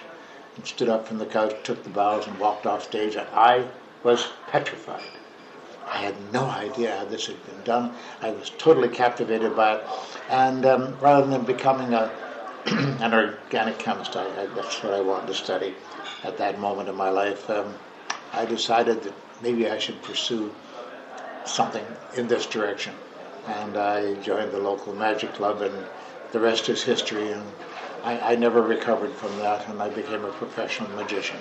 [0.56, 3.16] and stood up from the couch, took the bows, and walked off stage.
[3.16, 3.66] And I
[4.04, 5.02] was petrified.
[5.88, 7.94] I had no idea how this had been done.
[8.22, 9.84] I was totally captivated by it.
[10.30, 12.12] And um, rather than becoming a,
[12.66, 15.76] an organic chemist, I, I, that's what I wanted to study
[16.24, 17.50] at that moment in my life.
[17.50, 17.74] Um,
[18.34, 20.52] I decided that maybe I should pursue
[21.46, 22.94] something in this direction.
[23.48, 25.74] And I joined the local magic club, and
[26.32, 27.32] the rest is history.
[27.32, 27.44] And
[28.04, 31.38] I, I never recovered from that, and I became a professional magician.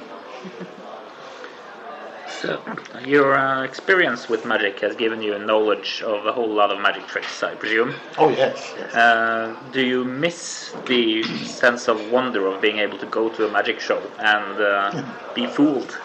[2.29, 2.63] so,
[3.07, 6.81] your uh, experience with magic has given you a knowledge of a whole lot of
[6.81, 7.95] magic tricks, I presume.
[8.19, 8.95] Oh yes, yes.
[8.95, 13.51] Uh, do you miss the sense of wonder of being able to go to a
[13.51, 15.05] magic show and uh,
[15.35, 15.99] be fooled?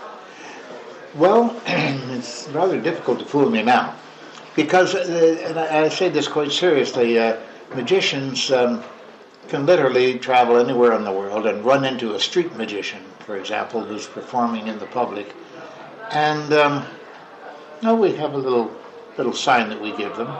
[1.16, 3.96] Well, it's rather difficult to fool me now,
[4.56, 7.38] because, uh, and I, I say this quite seriously, uh,
[7.74, 8.84] magicians um,
[9.48, 13.84] can literally travel anywhere in the world and run into a street magician, for example,
[13.84, 15.34] who's performing in the public,
[16.12, 16.86] and um,
[18.00, 18.72] we have a little
[19.18, 20.32] little sign that we give them.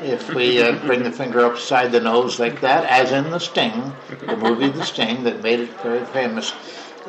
[0.00, 3.40] If we uh, bring the finger up beside the nose like that, as in The
[3.40, 3.92] Sting,
[4.26, 6.52] the movie The Sting that made it very famous,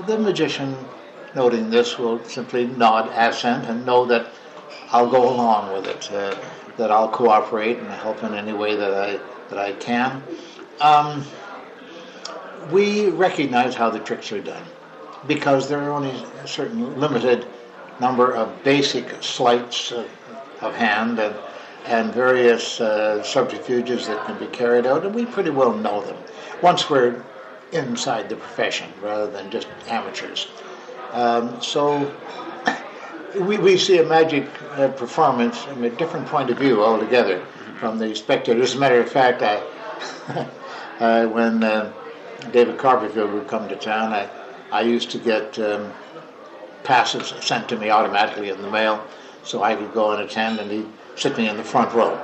[0.06, 0.76] the magician,
[1.38, 4.28] noting this, will simply nod assent and know that
[4.90, 6.36] I'll go along with it, uh,
[6.78, 9.20] that I'll cooperate and help in any way that I
[9.50, 10.24] that I can.
[10.82, 11.24] Um,
[12.72, 14.66] we recognize how the tricks are done
[15.28, 16.12] because there are only
[16.44, 17.46] a certain limited
[18.00, 20.06] number of basic sleights of,
[20.62, 21.36] of hand and,
[21.86, 26.18] and various uh, subterfuges that can be carried out, and we pretty well know them
[26.62, 27.24] once we're
[27.72, 30.48] inside the profession rather than just amateurs.
[31.18, 32.16] Um, so
[33.40, 37.44] we, we see a magic uh, performance from a different point of view altogether
[37.80, 38.62] from the spectator.
[38.62, 39.56] As a matter of fact, I,
[41.00, 41.92] uh, when uh,
[42.52, 44.30] David Copperfield would come to town, I,
[44.72, 45.92] I used to get um,
[46.84, 49.04] passes sent to me automatically in the mail
[49.42, 52.22] so I could go and attend, and he'd sit me in the front row.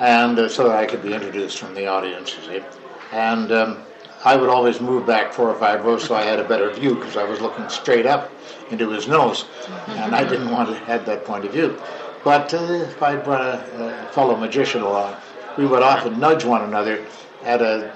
[0.00, 2.64] And uh, so that I could be introduced from the audience, you see.
[3.12, 3.82] And um,
[4.24, 6.94] I would always move back four or five rows so I had a better view
[6.96, 8.32] because I was looking straight up
[8.70, 9.46] into his nose,
[9.88, 11.80] and I didn't want to have that point of view.
[12.24, 15.16] But uh, if I brought a, a fellow magician along,
[15.56, 17.06] we would often nudge one another
[17.44, 17.92] at a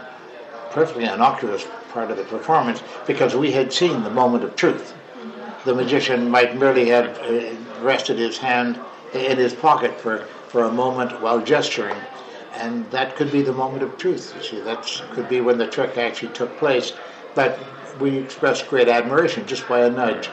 [0.71, 4.95] perfectly innocuous part of the performance because we had seen the moment of truth.
[5.65, 8.81] The magician might merely have uh, rested his hand
[9.13, 11.97] in his pocket for, for a moment while gesturing,
[12.55, 14.33] and that could be the moment of truth.
[14.35, 16.93] You see, that could be when the trick actually took place.
[17.35, 17.59] But
[17.99, 20.31] we expressed great admiration just by a nudge,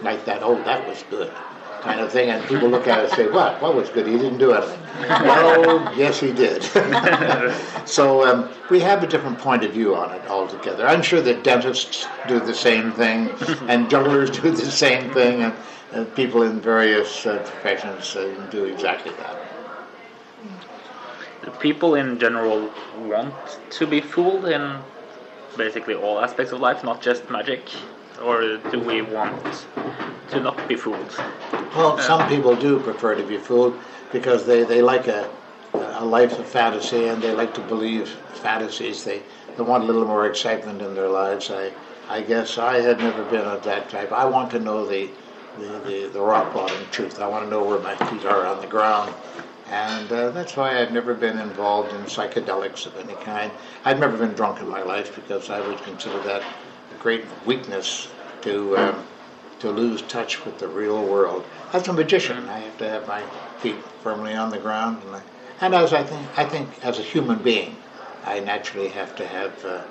[0.00, 0.42] like that.
[0.42, 1.32] Oh, that was good,
[1.80, 2.30] kind of thing.
[2.30, 3.60] And people look at it and say, "What?
[3.60, 4.06] What was good?
[4.06, 6.62] He didn't do anything." well, yes, he did.
[7.84, 10.86] so um, we have a different point of view on it altogether.
[10.86, 13.36] I'm sure that dentists do the same thing,
[13.68, 15.54] and jugglers do the same thing, and
[15.92, 19.45] uh, people in various uh, professions uh, do exactly that.
[21.46, 23.32] Do people in general want
[23.70, 24.78] to be fooled in
[25.56, 27.62] basically all aspects of life, not just magic?
[28.20, 29.64] Or do we want
[30.30, 31.16] to not be fooled?
[31.76, 33.78] Well, some people do prefer to be fooled
[34.10, 35.30] because they, they like a,
[35.72, 38.08] a life of fantasy and they like to believe
[38.42, 39.04] fantasies.
[39.04, 39.22] They,
[39.56, 41.52] they want a little more excitement in their lives.
[41.52, 41.70] I,
[42.08, 44.10] I guess I had never been of that type.
[44.10, 45.08] I want to know the,
[45.58, 47.20] the, the, the rock bottom truth.
[47.20, 49.14] I want to know where my feet are on the ground.
[49.70, 53.50] And uh, that's why I've never been involved in psychedelics of any kind.
[53.84, 58.08] I've never been drunk in my life because I would consider that a great weakness
[58.42, 59.04] to um,
[59.58, 61.44] to lose touch with the real world.
[61.72, 63.22] As a magician, I have to have my
[63.58, 65.22] feet firmly on the ground, and, I,
[65.62, 67.76] and as I think, I think as a human being,
[68.24, 69.82] I naturally have to have uh,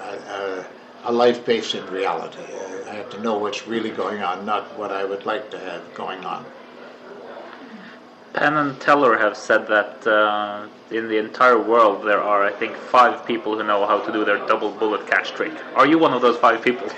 [0.00, 0.66] a,
[1.04, 2.42] a life based in reality.
[2.88, 5.82] I have to know what's really going on, not what I would like to have
[5.94, 6.44] going on.
[8.32, 12.76] Penn and Teller have said that uh, in the entire world there are, I think,
[12.76, 15.52] five people who know how to do their double bullet catch trick.
[15.74, 16.88] Are you one of those five people?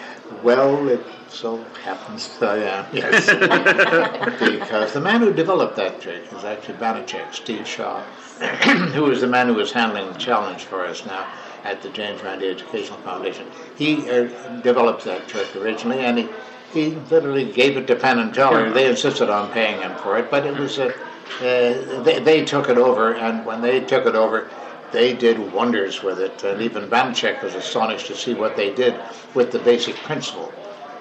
[0.42, 3.26] Well, it so happens that I am, yes.
[4.40, 8.02] because the man who developed that trick is actually Banachek, Steve Shaw,
[8.94, 11.26] who is the man who is handling the challenge for us now
[11.64, 13.46] at the James Randi Educational Foundation.
[13.76, 14.24] He uh,
[14.62, 16.28] developed that trick originally, and he,
[16.72, 18.70] he literally gave it to Penn and Teller.
[18.70, 20.94] They insisted on paying him for it, but it was a
[21.38, 24.50] uh, they, they took it over, and when they took it over,
[24.92, 26.42] they did wonders with it.
[26.42, 29.00] And even Banachek was astonished to see what they did
[29.34, 30.52] with the basic principle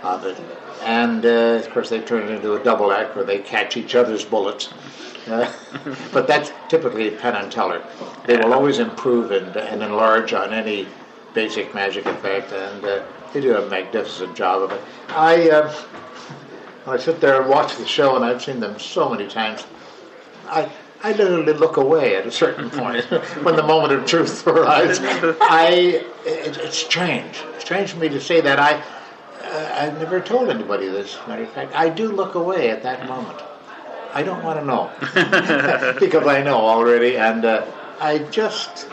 [0.03, 0.37] of it.
[0.83, 3.95] And uh, of course, they turned it into a double act where they catch each
[3.95, 4.69] other's bullets.
[5.27, 5.51] Uh,
[6.13, 7.83] but that's typically Penn and Teller.
[8.25, 10.87] They will always improve and, and enlarge on any
[11.33, 13.03] basic magic effect, and uh,
[13.33, 14.81] they do a magnificent job of it.
[15.09, 15.73] I uh,
[16.87, 19.65] I sit there and watch the show, and I've seen them so many times.
[20.49, 20.71] I,
[21.03, 23.05] I literally look away at a certain point
[23.43, 24.99] when the moment of truth arrives.
[25.01, 27.41] I, it, it's strange.
[27.55, 28.59] It's strange for me to say that.
[28.59, 28.83] I,
[29.43, 31.17] uh, I've never told anybody this.
[31.27, 33.39] Matter of fact, I do look away at that moment.
[34.13, 34.91] I don't want to know
[35.99, 37.65] because I know already, and uh,
[37.99, 38.87] I just,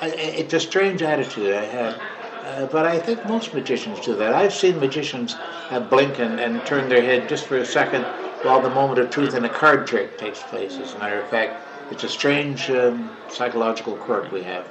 [0.00, 2.00] I, it's a strange attitude I have.
[2.44, 4.32] Uh, but I think most magicians do that.
[4.32, 5.34] I've seen magicians
[5.70, 8.06] uh, blink and, and turn their head just for a second
[8.42, 10.78] while the moment of truth in a card trick takes place.
[10.78, 14.66] As a matter of fact, it's a strange um, psychological quirk we have.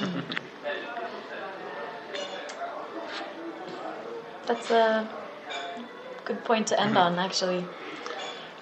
[4.46, 5.08] That's a
[6.24, 7.64] good point to end on, actually.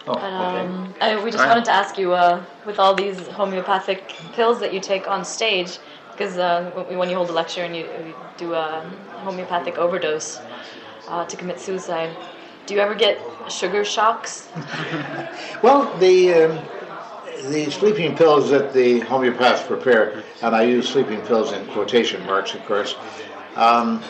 [0.06, 4.14] Oh, But, um, I, we just wanted to ask you, uh, with all these homeopathic
[4.32, 5.78] pills that you take on stage,
[6.12, 8.82] because uh, when you hold a lecture and you, you do a
[9.24, 10.40] homeopathic overdose
[11.08, 12.14] uh, to commit suicide,
[12.66, 14.48] do you ever get sugar shocks?
[15.62, 16.58] Well, the um,
[17.50, 22.54] the sleeping pills that the homeopaths prepare, and I use sleeping pills in quotation marks,
[22.54, 22.94] of course.
[23.56, 24.02] Um,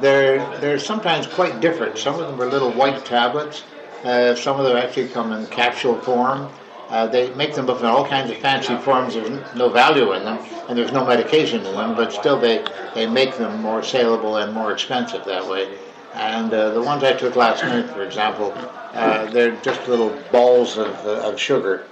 [0.00, 1.98] they're they're sometimes quite different.
[1.98, 3.64] Some of them are little white tablets.
[4.04, 6.50] Uh, some of them actually come in capsule form.
[6.88, 9.14] Uh, they make them up in all kinds of fancy forms.
[9.14, 12.64] There's no value in them, and there's no medication in them, but still they,
[12.94, 15.78] they make them more saleable and more expensive that way.
[16.14, 18.52] And uh, the ones I took last night, for example,
[18.92, 21.86] uh, they're just little balls of, uh, of sugar.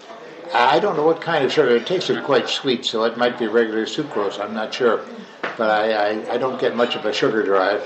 [0.52, 1.76] I don't know what kind of sugar.
[1.76, 4.40] It tasted quite sweet, so it might be regular sucrose.
[4.40, 5.04] I'm not sure,
[5.56, 7.82] but I, I, I don't get much of a sugar drive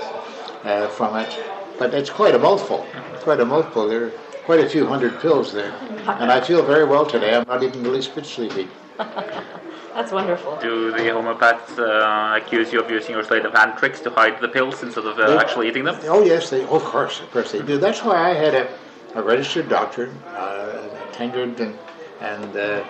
[0.63, 1.37] uh, from it.
[1.77, 2.85] But it's quite a mouthful.
[3.19, 3.87] Quite a mouthful.
[3.87, 4.09] There are
[4.45, 5.73] quite a few hundred pills there,
[6.07, 7.35] and I feel very well today.
[7.35, 8.69] I'm not even the least bit sleepy.
[9.93, 10.57] That's wonderful.
[10.57, 14.41] Do the homeopaths uh, accuse you of using your sleight of hand tricks to hide
[14.41, 15.99] the pills instead of uh, They- actually eating them?
[16.03, 17.77] Oh yes, they of course, of course they do.
[17.77, 18.67] That's why I had a,
[19.15, 21.77] a registered doctor, uh, a tenured and
[22.21, 22.83] and uh,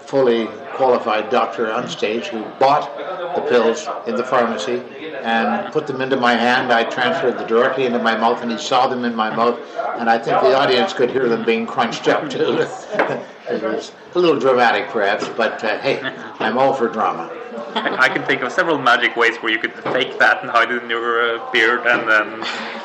[0.00, 2.96] fully qualified doctor on stage who bought
[3.36, 4.82] the pills in the pharmacy
[5.22, 6.72] and put them into my hand.
[6.72, 9.58] I transferred them directly into my mouth, and he saw them in my mouth,
[9.98, 12.66] and I think the audience could hear them being crunched up too.
[13.52, 16.00] it was a little dramatic, perhaps, but uh, hey,
[16.38, 17.30] I'm all for drama.
[17.74, 20.82] I can think of several magic ways where you could fake that and hide it
[20.82, 22.44] in your uh, beard and then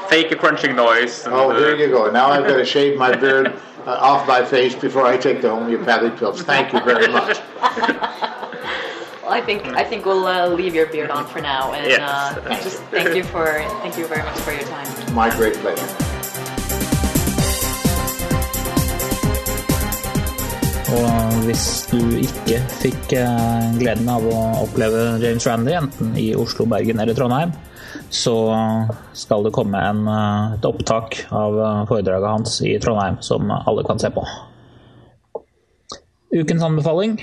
[0.09, 1.25] fake a crunching noise.
[1.25, 2.09] And, Oh, uh, here you go.
[2.11, 3.47] Now I've got to shave my beard
[3.85, 6.41] uh, off my face before I take the homeopathic pills.
[6.43, 7.39] Thank you very much.
[9.23, 11.99] Well, I think I think we'll uh, leave your beard on for now, and Yes.
[11.99, 13.45] uh, just thank you for
[13.81, 15.13] thank you very much for your time.
[15.13, 16.16] My great pleasure.
[20.87, 26.63] Og hvis du ikke fikk eh, gleden av å oppleve James Randy, enten i Oslo,
[26.71, 27.51] Bergen eller Trondheim,
[28.13, 28.35] så
[29.17, 33.83] skal det komme en, eh, et opptak av eh, foredraget hans i Trondheim som alle
[33.87, 34.23] kan se på.
[36.37, 37.17] Ukens anbefaling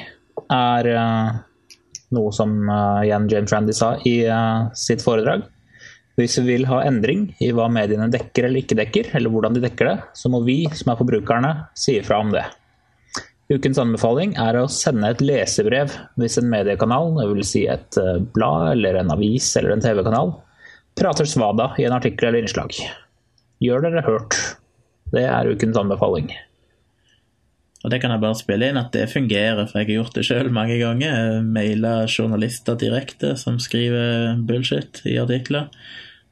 [0.53, 0.89] er
[2.15, 2.53] noe som
[3.05, 4.17] igjen James Randy sa i
[4.77, 5.45] sitt foredrag.
[6.21, 9.65] Hvis vi vil ha endring i hva mediene dekker eller ikke dekker, eller hvordan de
[9.65, 12.45] dekker det, så må vi som er forbrukerne si ifra om det.
[13.55, 18.73] Ukens anbefaling er å sende et lesebrev hvis en mediekanal, vil si et eh, blad
[18.73, 20.33] eller en avis eller en TV-kanal,
[20.99, 22.75] prater svada i en artikkel eller innslag.
[23.63, 24.39] Gjør dere hørt.
[25.15, 26.33] Det er ukens anbefaling.
[27.85, 30.25] Og det kan jeg bare spille inn at det fungerer, for jeg har gjort det
[30.25, 31.43] sjøl mange ganger.
[31.45, 35.69] Maila journalister direkte som skriver bullshit i artikler.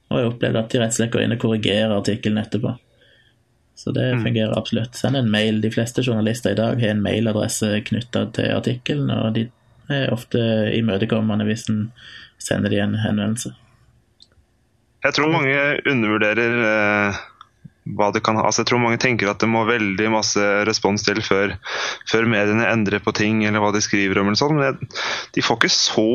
[0.09, 2.73] Og jeg har opplevd at de rett og slett går inn og korrigerer artikkelen etterpå.
[3.75, 4.95] Så det fungerer absolutt.
[4.95, 5.61] Send en mail.
[5.63, 9.47] De fleste journalister i dag har en mailadresse knytta til artikkelen, og de
[9.91, 10.39] er ofte
[10.77, 11.87] imøtekommende hvis en
[12.43, 13.55] sender de en henvendelse.
[15.03, 15.57] Jeg tror mange
[15.91, 17.23] undervurderer eh,
[17.83, 18.45] hva det kan ha.
[18.47, 21.57] Altså, jeg tror mange tenker at det må veldig masse respons til før,
[22.11, 24.31] før mediene endrer på ting eller hva de skriver om.
[24.31, 24.55] eller sånn.
[24.59, 24.91] Men jeg,
[25.35, 26.07] de får ikke så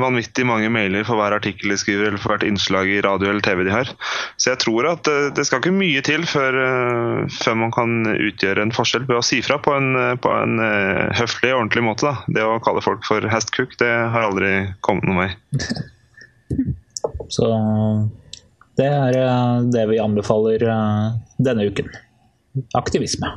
[0.00, 3.44] vanvittig mange mailer for hver artikkel de skriver eller for hvert innslag i radio eller
[3.44, 3.92] TV de har.
[4.40, 7.98] Så jeg tror at eh, det skal ikke mye til før, eh, før man kan
[8.12, 9.92] utgjøre en forskjell ved å si fra på en,
[10.22, 12.08] på en eh, høflig og ordentlig måte.
[12.08, 12.38] Da.
[12.38, 15.30] Det å kalle folk for hestkuk, det har aldri kommet noen vei.
[17.32, 17.48] Så
[18.80, 21.08] det er eh, det vi anbefaler eh,
[21.42, 21.90] denne uken.
[22.78, 23.34] Aktivisme.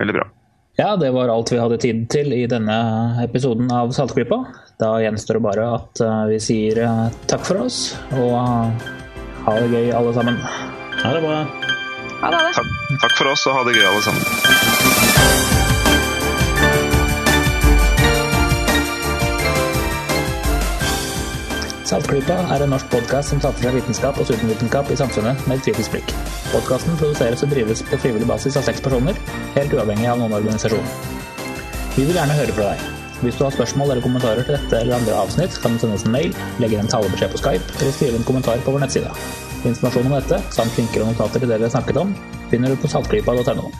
[0.00, 0.26] Veldig bra.
[0.76, 2.76] Ja, det var alt vi hadde tid til i denne
[3.24, 4.42] episoden av Saltklypa.
[4.80, 6.82] Da gjenstår det bare at eh, vi sier
[7.30, 7.80] takk for oss,
[8.12, 8.36] og
[9.46, 10.40] ha det gøy alle sammen.
[11.00, 11.40] Ha det bra.
[12.20, 12.36] Ha det.
[12.36, 12.54] ha det.
[12.60, 15.45] Takk, takk for oss, og ha det gøy alle sammen.
[21.86, 25.68] Saltklypa er en norsk podkast som satser fra vitenskap og supervitenskap i samfunnet med et
[25.68, 26.10] kritisk blikk.
[26.50, 29.14] Podkasten produseres og drives på frivillig basis av seks personer,
[29.54, 30.90] helt uavhengig av noen organisasjon.
[31.94, 32.84] Vi vil gjerne høre fra deg.
[33.22, 36.08] Hvis du har spørsmål eller kommentarer til dette eller andre avsnitt, kan du sende oss
[36.10, 39.14] en mail, legge en talebeskjed på Skype eller skrive en kommentar på vår nettside.
[39.62, 42.16] Informasjon om dette, samt linker og notater til det vi har snakket om,
[42.50, 43.70] finner du på saltklypa.no.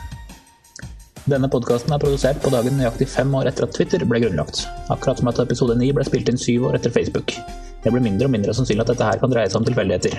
[1.27, 4.61] Denne podkasten er produsert på dagen nøyaktig fem år etter at Twitter ble grunnlagt.
[4.93, 7.35] Akkurat som at episode ni ble spilt inn syv år etter Facebook.
[7.83, 10.15] Det blir mindre og mindre sannsynlig at dette her kan dreie seg om tilfeldigheter.